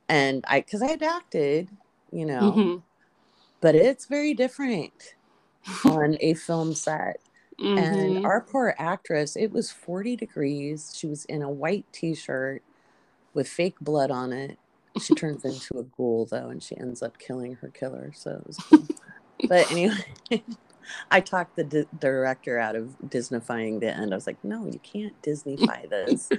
[0.08, 1.70] And I, because I had acted,
[2.12, 2.84] you know, Mhm.
[3.62, 4.94] but it's very different
[5.86, 7.22] on a film set.
[7.60, 8.26] And Mhm.
[8.26, 10.94] our poor actress it was 40 degrees.
[10.96, 12.64] She was in a white t-shirt
[13.34, 14.60] with fake blood on it.
[15.00, 18.48] She turns into a ghoul though and she ends up killing her killer so it
[18.48, 18.88] was cool.
[19.50, 20.06] But anyway
[21.12, 24.14] i talked the di- director out of disneyfying the end.
[24.14, 26.30] I was like no you can't disneyfy this.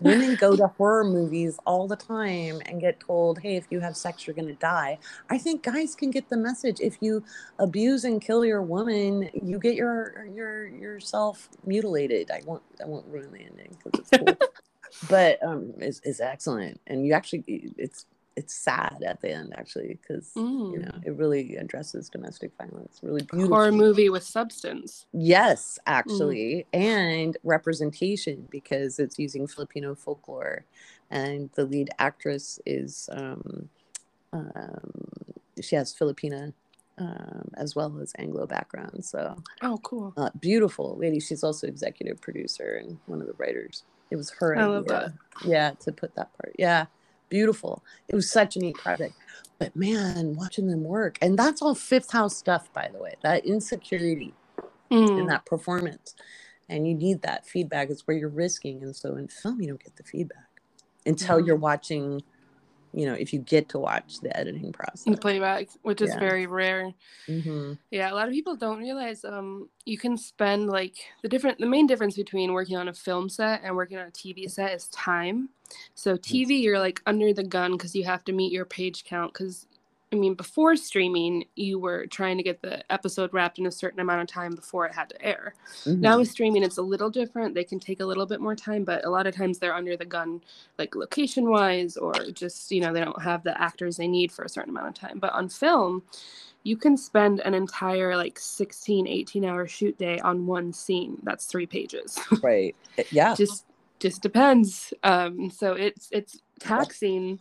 [0.00, 3.96] Women go to horror movies all the time and get told hey if you have
[3.96, 4.98] sex you're going to die
[5.30, 6.78] i think guys can get the message.
[6.80, 7.22] If you
[7.58, 12.30] abuse and kill your woman you get your your yourself mutilated.
[12.30, 14.36] I won't i won't ruin the ending because it's cool.
[15.10, 16.80] But um it's, it's excellent.
[16.86, 17.44] And you actually
[17.76, 20.82] it's it's sad at the end actually because you Mm.
[20.84, 25.06] know it really addresses domestic violence really beautiful Horror movie with substance.
[25.12, 30.64] Yes, actually, and representation because it's using Filipino folklore,
[31.10, 33.68] and the lead actress is um,
[34.32, 34.92] um,
[35.62, 36.52] she has Filipina
[36.98, 39.04] um, as well as Anglo background.
[39.04, 40.12] So Oh, cool.
[40.16, 41.20] uh, beautiful lady.
[41.20, 43.84] She's also executive producer and one of the writers.
[44.10, 45.12] It was her I idea, love that.
[45.48, 46.54] yeah, to put that part.
[46.58, 46.86] Yeah,
[47.28, 47.84] beautiful.
[48.08, 49.14] It was such a neat project.
[49.58, 53.14] But man, watching them work, and that's all Fifth House stuff, by the way.
[53.22, 54.34] That insecurity
[54.90, 55.28] in Mm.
[55.28, 56.14] that performance
[56.68, 59.82] and you need that feedback it's where you're risking and so in film you don't
[59.82, 60.48] get the feedback
[61.04, 61.46] until Yeah.
[61.46, 62.22] you're watching
[62.96, 66.18] you know if you get to watch the editing process The playback, which is Yeah.
[66.18, 66.92] very rare.
[67.28, 71.58] hmm Yeah, a lot of people don't realize um you can spend like the different
[71.58, 74.74] the main difference between working on a film set and working on a TV set
[74.74, 75.50] is time.
[75.94, 79.32] So TV you're like under the gun because you have to meet your page count
[79.34, 79.66] because
[80.12, 84.00] I mean before streaming you were trying to get the episode wrapped in a certain
[84.00, 85.54] amount of time before it had to air.
[85.84, 86.00] Mm-hmm.
[86.00, 87.54] Now with streaming it's a little different.
[87.54, 89.96] They can take a little bit more time, but a lot of times they're under
[89.96, 90.42] the gun
[90.78, 94.44] like location wise or just, you know, they don't have the actors they need for
[94.44, 95.18] a certain amount of time.
[95.18, 96.02] But on film,
[96.66, 101.46] you can spend an entire like 16 18 hour shoot day on one scene that's
[101.46, 102.74] three pages right
[103.10, 103.66] yeah just
[104.00, 107.38] just depends um so it's it's taxing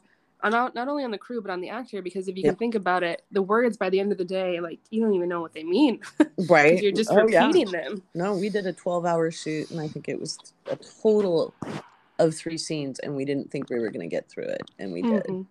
[0.50, 2.54] not, not only on the crew but on the actor because if you Yep.
[2.54, 5.14] can think about it the words by the end of the day like you don't
[5.14, 6.00] even know what they mean
[6.50, 7.46] right you're just Oh, yeah.
[7.46, 10.38] repeating them no we did a 12 hour shoot and i think it was
[10.70, 11.54] a total
[12.20, 14.94] of three scenes and we didn't think we were going to get through it and
[14.94, 15.46] we did Mhm,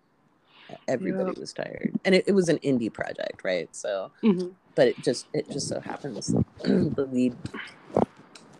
[0.87, 1.37] everybody Yep.
[1.37, 4.53] was tired and it, it was an indie project right so mhm.
[4.75, 6.27] but it just it just so happens
[6.63, 7.35] the lead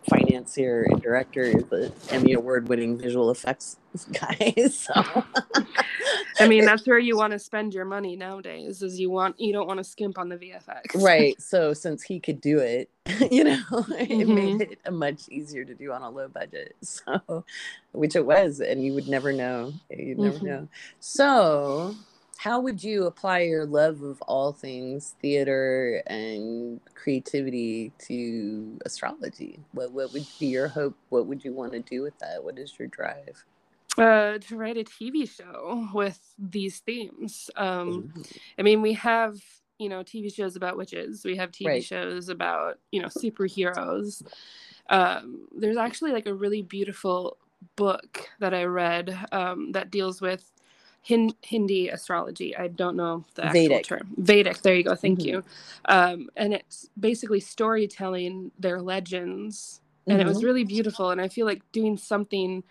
[0.08, 3.76] financier and director is the Emmy award winning visual effects
[4.12, 4.54] guy.
[4.70, 5.24] So
[6.38, 9.52] i mean that's where you want to spend your money nowadays is you want you
[9.52, 11.40] don't want to skimp on the vfx right.
[11.40, 12.90] So since he could do it,
[13.30, 13.58] you know,
[13.98, 14.34] it Mhm.
[14.34, 16.76] made it much easier to do on a low budget.
[16.82, 17.44] So
[17.92, 19.72] which it was, and you would never know.
[19.90, 20.42] You'd never Mhm.
[20.42, 20.68] know.
[21.00, 21.96] So
[22.38, 29.60] how would you apply your love of all things theater and creativity to astrology?
[29.72, 30.96] What what would be your hope?
[31.08, 32.42] What would you want to do with that?
[32.44, 33.44] What is your drive?
[33.98, 37.50] uh, to write a TV show with these themes.
[37.56, 38.24] Um, Ooh.
[38.58, 39.36] I mean, we have
[39.78, 41.24] you know TV shows about witches.
[41.24, 41.84] We have TV Right.
[41.84, 44.22] shows about you know superheroes.
[44.88, 47.38] Um, there's actually like a really beautiful
[47.76, 50.50] book that I read um, that deals with
[51.06, 52.56] Hin- Hindi astrology.
[52.56, 53.84] I don't know the actual Vedic.
[53.86, 54.08] term.
[54.16, 54.62] Vedic.
[54.62, 54.96] There you go.
[54.96, 55.24] Thank Mhm.
[55.26, 55.44] you.
[55.84, 60.44] Um, and it's basically storytelling their legends, and it was Mhm.
[60.44, 61.10] really beautiful.
[61.10, 62.64] And I feel like doing something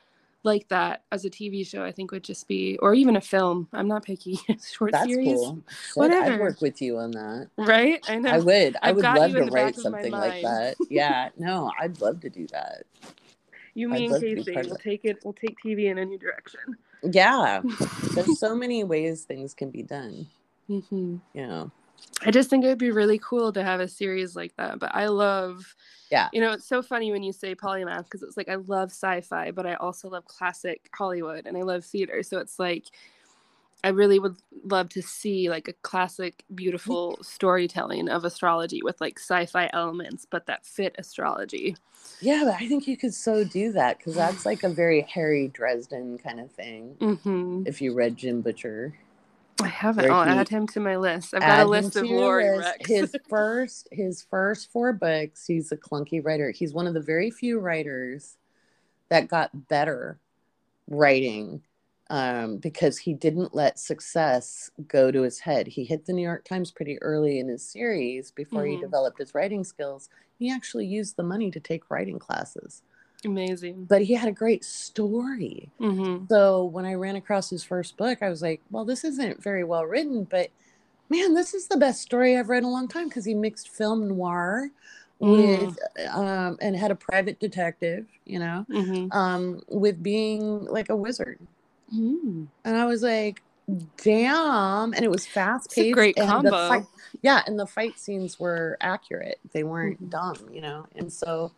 [0.44, 3.68] like that as a TV show, I think would just be, or even a film.
[3.72, 4.38] I'm not picky.
[4.76, 5.60] Short That's series, cool.
[5.96, 7.48] Shit, I'd work with you on that.
[7.58, 8.04] right?
[8.10, 8.30] I know.
[8.32, 8.76] I would.
[8.76, 10.76] I I've would love to write something like that.
[10.90, 11.30] Yeah.
[11.38, 12.84] No, I'd love to do that.
[13.76, 14.68] you, me, and love to be Casey.
[14.70, 15.18] We'll take it.
[15.24, 16.60] We'll take TV in a new direction.
[17.04, 17.62] Yeah.
[18.14, 20.28] There's so many ways things can be done.
[20.68, 21.72] hmm You know.
[22.26, 24.80] I just think it would be really cool to have a series like that.
[24.80, 25.76] But I love,
[26.12, 26.30] Yeah.
[26.34, 29.52] you know, it's so funny when you say polymath because it's like I love sci-fi,
[29.52, 32.22] but I also love classic Hollywood and I love theater.
[32.24, 32.86] So it's like
[33.84, 39.20] I really would love to see like a classic, beautiful storytelling of astrology with like
[39.20, 41.76] sci-fi elements, but that fit astrology.
[42.22, 45.50] Yeah, but I think you could so do that because that's like a very Harry
[45.50, 46.96] Dresden kind of thing.
[47.00, 48.94] hmm If you read Jim Butcher,
[49.62, 50.12] I haven't.
[50.12, 51.34] I'll add him to my list.
[51.34, 52.58] I've got a list of Laurie.
[52.58, 52.88] Rex.
[52.88, 55.46] His first, his first four books.
[55.46, 56.52] He's a clunky writer.
[56.52, 58.38] He's one of the very few writers
[59.10, 60.20] that got better
[60.90, 61.62] writing
[62.10, 65.68] um, because he didn't let success go to his head.
[65.68, 68.82] He hit the New York Times pretty early in his series before he Mhm.
[68.82, 70.10] developed his writing skills.
[70.38, 72.84] He actually used the money to take writing classes,
[73.26, 73.86] Amazing.
[73.88, 75.72] but he had a great story.
[75.80, 79.44] hmm So when I ran across his first book, I was like, well, this isn't
[79.44, 80.50] very well written, but
[81.10, 83.70] man, this is the best story I've read in a long time because he mixed
[83.70, 84.70] film noir
[85.20, 85.78] with
[86.12, 91.40] um and had a private detective, you know, hmm um with being like a wizard.
[91.96, 92.48] Mm.
[92.64, 93.42] And I was like,
[94.04, 94.94] damn.
[94.94, 95.94] And it was fast paced.
[95.94, 96.52] great and combo.
[96.52, 96.86] The fight,
[97.22, 99.40] yeah, and the fight scenes were accurate.
[99.52, 100.10] They weren't Mhm.
[100.10, 100.86] dumb, you know.
[100.96, 101.52] And so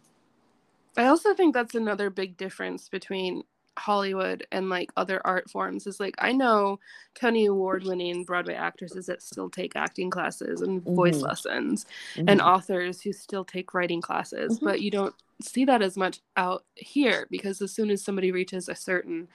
[0.95, 3.43] I also think that's another big difference between
[3.77, 6.79] Hollywood and like other art forms is like I know
[7.13, 11.27] Tony Award winning Broadway actresses that still take acting classes and voice Mhm.
[11.27, 11.85] lessons
[12.15, 14.63] and mhm, authors who still take writing classes, Mhm.
[14.63, 15.13] but you don't
[15.43, 19.27] see that as much out here because as soon as somebody reaches a certain,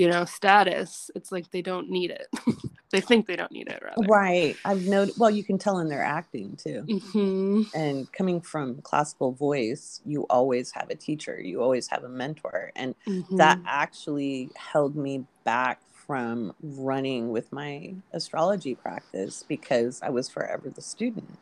[0.00, 2.26] you know, status, it's like they don't need it.
[2.92, 4.08] they think they don't need it rather.
[4.08, 4.58] right.
[4.64, 6.88] I've noted well, you can tell in their acting too.
[6.88, 12.08] hmm and coming from classical voice you always have a teacher you always have a
[12.08, 12.94] mentor and
[13.38, 13.66] that Mm-hmm.
[13.66, 20.82] actually held me back from running with my astrology practice because i was forever the
[20.82, 21.38] student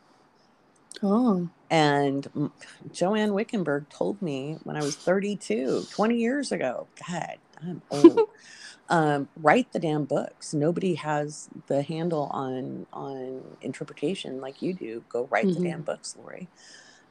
[1.03, 1.49] Oh.
[1.71, 2.27] and
[2.91, 7.37] joanne Wickenburg told me when i was 32 20 years ago god
[7.67, 8.19] i'm old.
[8.91, 10.51] Um, write the damn books.
[10.53, 15.03] Nobody has the handle on on interpretation like you do.
[15.09, 15.63] Go write the Mhm.
[15.63, 16.47] damn books Laurie.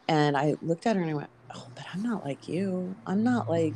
[0.09, 2.97] And i looked at her and i went oh but i'm not like you.
[3.07, 3.75] I'm not like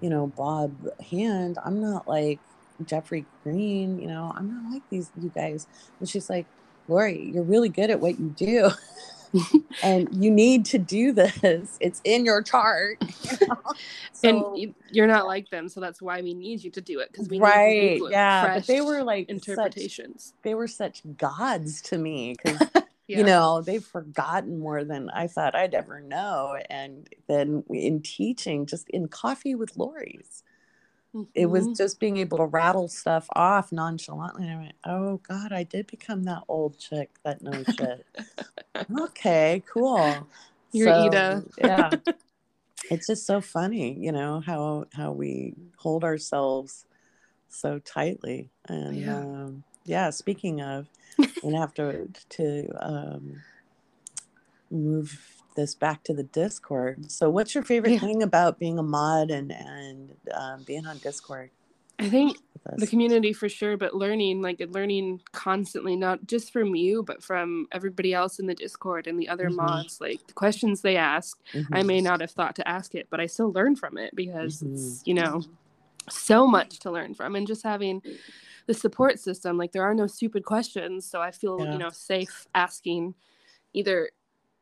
[0.00, 0.72] you know bob
[1.10, 1.58] hand.
[1.64, 2.38] I'm not like
[2.86, 4.32] jeffrey green you know?
[4.36, 5.66] I'm not like these you guys.
[5.98, 6.46] And she's like
[6.88, 8.70] Laurie you're really good at what you do
[9.82, 12.98] and you need to do this it's in your chart
[13.40, 13.56] you know?
[14.12, 16.98] So- and you- you're not like them, so that's why we need you to do
[17.00, 20.34] it because we right need yeah fresh but they were like such, interpretations.
[20.42, 22.60] they were such gods to me because
[23.06, 23.18] Yeah.
[23.18, 28.66] you know they've forgotten more than i thought i'd ever know and then in teaching
[28.66, 30.42] just in coffee with Laurie's
[31.34, 31.76] it was Mhm.
[31.76, 35.86] just being able to rattle stuff off nonchalantly and i went oh god i did
[35.86, 38.06] become that old chick that knows shit
[39.00, 40.28] okay cool
[40.72, 41.44] You're Ida.
[41.58, 41.96] yeah
[42.90, 46.84] it's just so funny you know how how we hold ourselves
[47.48, 49.16] so tightly and Yeah.
[49.20, 50.88] um yeah speaking of
[51.42, 53.42] and have to to um
[54.70, 58.00] move this back to the discord so what's your favorite Yeah.
[58.00, 61.50] thing about being a mod and and um, being on discord
[61.98, 62.38] I think
[62.76, 67.66] the community for sure, but learning, like learning constantly, not just from you, but from
[67.72, 69.56] everybody else in the Discord and the other Mhm.
[69.56, 70.00] mods.
[70.00, 71.38] Like the questions they ask,
[71.72, 71.86] I Mhm.
[71.86, 74.72] may not have thought to ask it, but I still learn from it because Mhm.
[74.72, 75.42] it's, you know,
[76.08, 77.36] so much to learn from.
[77.36, 78.00] And just having
[78.64, 81.04] the support system, like there are no stupid questions.
[81.04, 81.72] So I feel, Yeah.
[81.72, 83.14] you know, safe asking
[83.74, 84.10] either,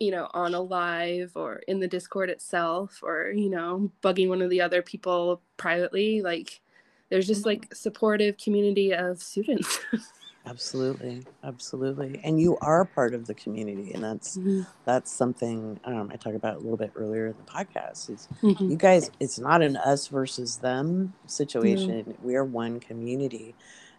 [0.01, 4.43] you know, on a live or in the Discord itself or, you know, bugging one
[4.43, 6.23] of the other people privately.
[6.23, 6.61] Like
[7.09, 9.81] there's just like supportive community of students.
[10.47, 14.39] absolutely absolutely and you are part of the community and that's
[14.87, 18.71] that's something um, i talked about a little bit earlier in the podcast is Mhm.
[18.71, 23.55] you guys it's not an us versus them situation we are one community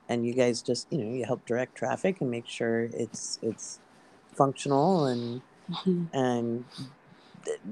[0.07, 3.79] and you guys just you know you help direct traffic and make sure it's it's
[4.33, 6.09] functional and Mhm.
[6.13, 6.65] and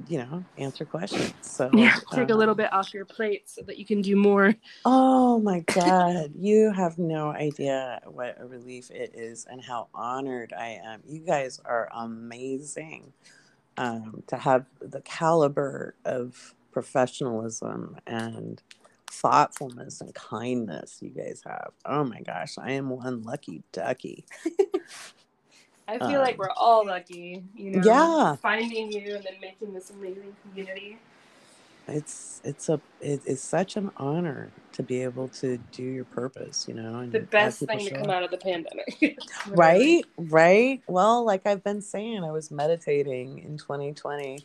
[0.08, 3.62] you know answer questions so Yeah, take a um, little bit off your plate so
[3.64, 4.56] that you can do more.
[4.86, 10.54] oh my god you have no idea what a relief it is and how honored
[10.58, 13.12] i am you guys are amazing
[13.80, 18.62] um, to have the caliber of professionalism and
[19.12, 24.26] thoughtfulness and kindness you guys have oh my gosh i am one lucky ducky
[25.88, 27.82] I feel like Um, we're all lucky, you know.
[27.84, 28.36] Yeah.
[28.36, 30.98] Finding you and then making this amazing community.
[31.88, 36.66] it's it's a it, it's such an honor to be able to do your purpose
[36.68, 39.18] you know and The best thing to come out of the pandemic.
[39.48, 44.40] right right well like i've been saying i was meditating in 2020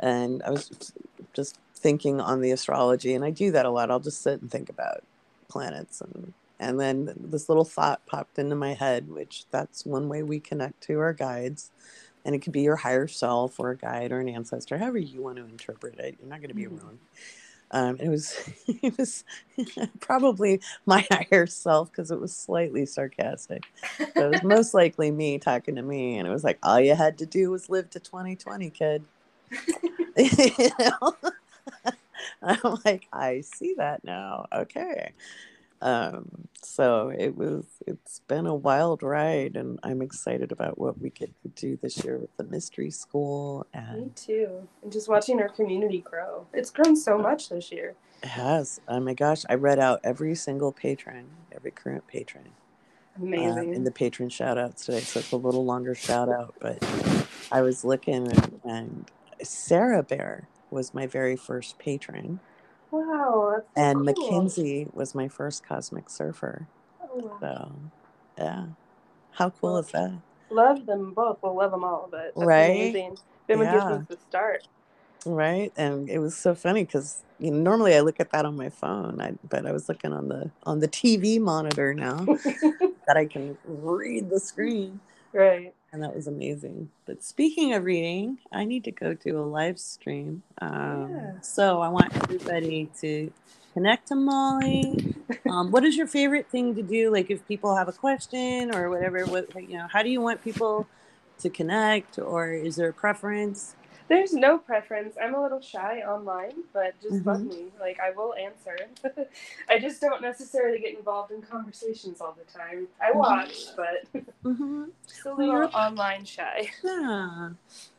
[0.00, 0.92] and i was
[1.34, 4.50] just thinking on the astrology and i do that a lot i'll just sit and
[4.50, 5.02] think about
[5.48, 10.22] planets and and then this little thought popped into my head which that's one way
[10.22, 11.70] we connect to our guides
[12.24, 15.22] and it could be your higher self or a guide or an ancestor however you
[15.22, 16.78] want to interpret it you're not going to be Mhm.
[16.80, 16.98] wrong
[17.70, 18.34] Um, it was
[18.68, 19.24] it was
[20.00, 23.64] probably my higher self because it was slightly sarcastic.
[24.16, 26.94] But it was most likely me talking to me, and it was like all you
[26.94, 29.06] had to do was live to 2020, kid.
[30.16, 31.16] you know?
[32.42, 34.46] I'm like, I see that now.
[34.52, 35.12] Okay.
[35.82, 41.10] Um, so it was it's been a wild ride and I'm excited about what we
[41.10, 44.66] get to do this year with the mystery school and Me too.
[44.82, 46.46] And just watching our community grow.
[46.54, 47.94] It's grown so much this year.
[48.22, 48.80] it has.
[48.88, 52.44] Oh my gosh, I read out every single patron, every current patron.
[53.20, 53.74] uh, Amazing.
[53.74, 55.00] in the patron shout outs today.
[55.00, 56.82] So it's a little longer shout out, but
[57.52, 59.10] I was looking and, and
[59.42, 62.40] Sarah Bear was my very first patron.
[62.94, 64.04] Wow, so And cool.
[64.04, 66.66] Mackenzie was my first cosmic surfer.
[67.02, 67.38] Oh, wow.
[67.40, 67.72] So
[68.38, 68.66] yeah.
[69.32, 70.12] How cool is that?
[70.50, 71.38] Love them both.
[71.42, 72.70] We'll love them all, but that's Right?
[72.70, 73.16] amazing.
[73.48, 73.96] Been what gives Yeah.
[73.96, 74.62] us the start.
[75.26, 75.72] Right.
[75.76, 78.68] And it was so funny because you know, normally I look at that on my
[78.68, 82.26] phone, I, but I was looking on the on the TV monitor now
[83.06, 85.00] that I can read the screen.
[85.32, 85.74] right.
[85.94, 86.90] And that was amazing.
[87.06, 90.42] But speaking of reading, I need to go do a live stream.
[90.60, 91.40] Um, Yeah.
[91.40, 93.32] So I want everybody to
[93.74, 95.14] connect to Mauli.
[95.48, 97.12] Um, what is your favorite thing to do?
[97.12, 100.42] Like if people have a question or whatever, what you know, how do you want
[100.42, 100.88] people
[101.38, 103.76] to connect, or is there a preference?
[104.06, 105.16] There's no preference.
[105.20, 107.48] I'm a little shy online, but just love Mhm.
[107.48, 107.64] me.
[107.80, 108.76] Like I will answer.
[109.68, 112.86] I just don't necessarily get involved in conversations all the time.
[113.00, 113.16] I Mhm.
[113.16, 114.84] watch, but Mm-hmm.
[115.08, 116.70] just a little you're- online shy.
[116.82, 117.50] Yeah.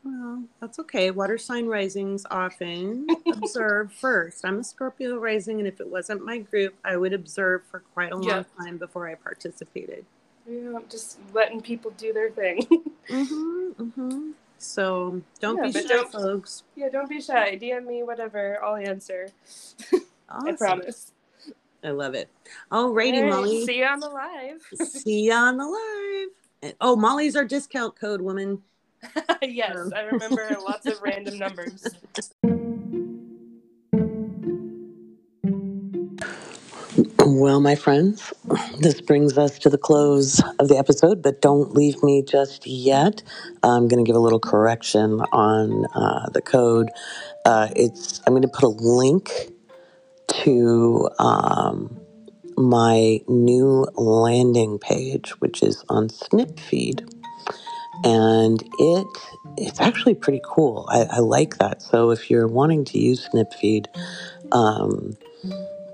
[0.04, 1.10] Well, that's okay.
[1.10, 4.46] Water sign risings often observe first.
[4.46, 8.12] I'm a Scorpio rising, and if it wasn't my group, I would observe for quite
[8.12, 8.44] a long Yeah.
[8.60, 10.06] time before I participated.
[10.48, 12.62] Yeah, just letting people do their thing.
[13.10, 13.72] Mm-hmm.
[13.84, 14.32] Mm-hmm.
[14.58, 16.64] So don't Yeah, be shy, don't- folks.
[16.76, 17.58] yeah, don't be shy.
[17.62, 18.64] DM me, whatever.
[18.64, 19.30] I'll answer.
[20.28, 20.48] Awesome.
[20.48, 21.12] I promise.
[21.84, 22.30] I love it.
[22.72, 23.64] Alrighty, All right, Mauli.
[23.64, 24.60] See you on the live.
[24.90, 26.30] See ya on the live.
[26.64, 28.64] And- Oh, Mauli's our discount code, woman.
[29.44, 29.94] yes, Um.
[29.96, 31.86] I remember lots of random numbers.
[37.38, 38.34] Well, my friends,
[38.80, 43.24] this brings us to the close of the episode, but don't leave me just yet.
[43.62, 46.92] I'm going to give a little correction on uh, the code.
[47.44, 49.52] Uh, it's I'm going to put a link
[50.44, 52.00] to um,
[52.56, 57.02] my new landing page, which is on Snipfeed,
[58.06, 59.08] and it
[59.58, 60.88] it's actually pretty cool.
[60.90, 61.82] I, I like that.
[61.82, 63.88] So if you're wanting to use Snipfeed,
[64.54, 65.18] um,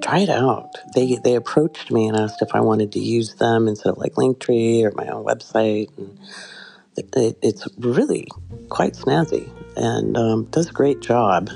[0.01, 0.71] try it out.
[0.95, 4.13] They they approached me and asked if I wanted to use them instead of like
[4.13, 6.19] Linktree or my own website, and
[6.97, 8.27] it, it, it's really
[8.69, 11.49] quite snazzy and um, does a great job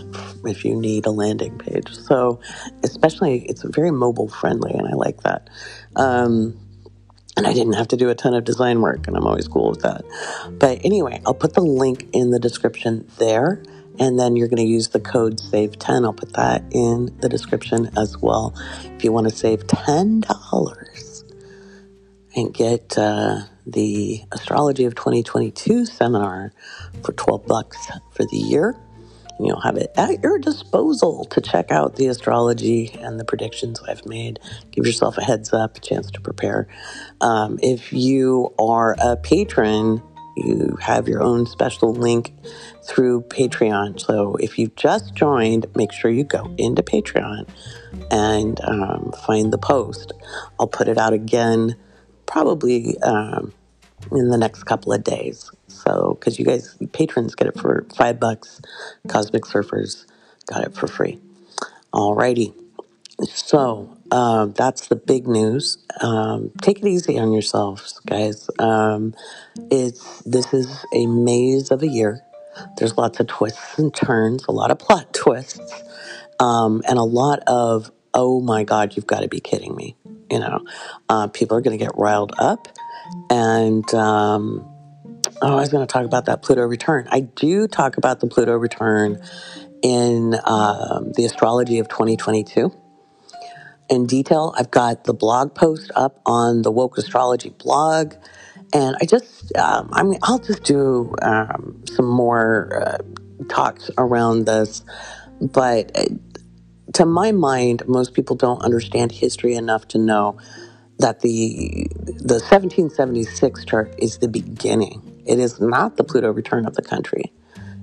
[0.46, 1.94] if you need a landing page.
[1.94, 2.40] So
[2.84, 5.50] especially it's very mobile friendly, and I like that.
[5.96, 6.58] Um,
[7.38, 9.70] and I didn't have to do a ton of design work, and I'm always cool
[9.70, 10.06] with that.
[10.58, 13.62] But anyway, I'll put the link in the description there
[14.00, 17.90] and then you're going to use the code save10 i'll put that in the description
[17.98, 18.54] as well.
[18.84, 21.24] If you want to save $10
[22.36, 26.52] and get uh, the astrology of 2022 seminar
[27.04, 27.78] for 12 bucks
[28.12, 28.76] for the year
[29.38, 33.82] and you'll have it at your disposal to check out the astrology and the predictions
[33.88, 34.40] i've made.
[34.72, 36.68] Give yourself a heads up a chance to prepare.
[37.20, 40.02] Um, if you are a patron
[40.36, 42.34] you have your own special link
[42.88, 44.00] through Patreon.
[44.00, 47.48] So if you've just joined, make sure you go into Patreon
[48.12, 50.14] and um, find the post.
[50.60, 51.76] I'll put it out again
[52.26, 53.54] probably um,
[54.12, 55.52] in the next couple of days.
[55.68, 58.62] So, because you guys, patrons get it for five bucks,
[59.08, 60.06] Cosmic Surfers
[60.46, 61.20] got it for free.
[61.94, 62.54] Alrighty.
[63.24, 65.78] So um, that's the big news.
[66.02, 68.50] Um, take it easy on yourselves, guys.
[68.60, 69.16] Um,
[69.72, 72.22] it's this is a maze of a year.
[72.78, 75.84] There's lots of twists and turns, a lot of plot twists,
[76.40, 79.96] um, and a lot of oh my god, you've got to be kidding me.
[80.32, 80.66] You know,
[81.10, 82.68] uh, people are going to get riled up,
[83.30, 84.66] and um,
[85.42, 87.08] oh, I was going to talk about that Pluto return.
[87.12, 89.22] I do talk about the Pluto return
[89.84, 92.72] in um, the astrology of 2022
[93.90, 94.54] in detail.
[94.58, 98.16] I've got the blog post up on the Woke Astrology blog,
[98.76, 103.00] and I just, um, I mean, I'll just do um, some more uh,
[103.50, 104.84] talks around this.
[105.42, 106.06] But uh,
[106.96, 110.38] to my mind, most people don't understand history enough to know
[111.00, 115.24] that the the 1776 chart is the beginning.
[115.28, 117.34] It is not the Pluto return of the country.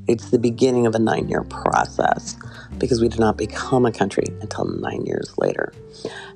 [0.08, 2.36] It's the beginning of a nine year process
[2.78, 5.72] because we did not become a country until nine years later.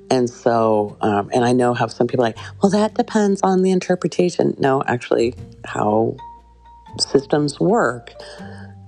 [0.09, 3.63] And so, um, and I know how some people are like, well, that depends on
[3.63, 4.55] the interpretation.
[4.57, 5.35] No, actually,
[5.65, 6.15] how
[6.99, 8.13] systems work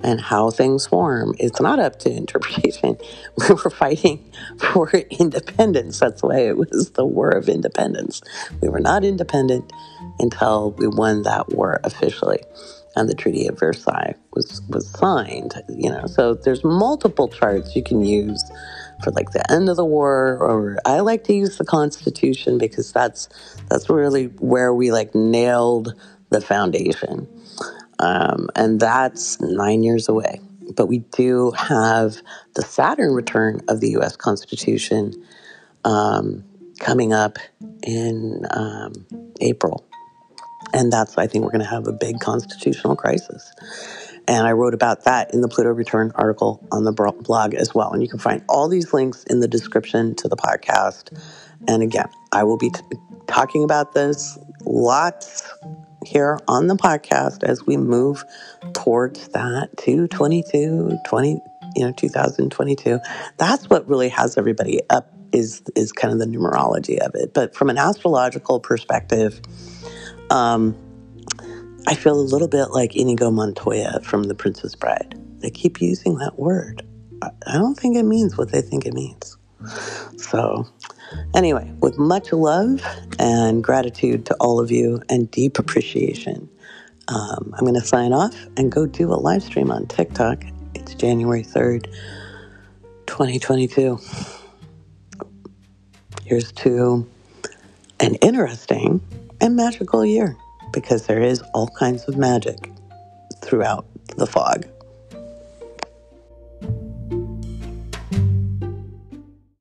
[0.01, 1.35] and how things form.
[1.39, 2.97] It's not up to interpretation.
[3.37, 5.99] We were fighting for independence.
[5.99, 8.21] That's why it was the War of Independence.
[8.61, 9.71] We were not independent
[10.19, 12.39] until we won that war officially.
[12.95, 16.05] And the Treaty of Versailles was, was signed, you know.
[16.07, 18.43] So there's multiple charts you can use
[19.03, 22.91] for like the end of the war or I like to use the Constitution because
[22.91, 23.29] that's
[23.69, 25.93] that's really where we like nailed
[26.29, 27.27] the foundation.
[27.99, 30.39] Um, and that's nine years away.
[30.75, 32.21] But we do have
[32.55, 34.15] the Saturn return of the U.S.
[34.15, 35.13] Constitution
[35.83, 36.43] um,
[36.79, 37.37] coming up
[37.83, 38.93] in um,
[39.41, 39.88] April.
[40.73, 43.53] And that's, I think, we're going to have a big constitutional crisis.
[44.27, 47.91] And I wrote about that in the Pluto Return article on the blog as well.
[47.91, 51.19] And you can find all these links in the description to the podcast.
[51.67, 52.81] And again, I will be t-
[53.27, 55.51] talking about this lots
[56.05, 58.23] here on the podcast as we move
[58.73, 61.41] towards that 222 20
[61.75, 62.99] you know 2022
[63.37, 67.53] that's what really has everybody up is is kind of the numerology of it but
[67.53, 69.41] from an astrological perspective
[70.29, 70.75] um
[71.87, 76.17] i feel a little bit like inigo montoya from the princess bride they keep using
[76.17, 76.85] that word
[77.21, 79.37] i don't think it means what they think it means
[80.17, 80.65] so
[81.35, 82.83] Anyway, with much love
[83.17, 86.49] and gratitude to all of you and deep appreciation,
[87.07, 90.43] um, I'm going to sign off and go do a live stream on TikTok.
[90.75, 91.85] It's January 3rd,
[93.07, 93.99] 2022.
[96.25, 97.07] Here's to
[97.99, 99.01] an interesting
[99.41, 100.37] and magical year
[100.73, 102.71] because there is all kinds of magic
[103.43, 103.85] throughout
[104.17, 104.67] the fog.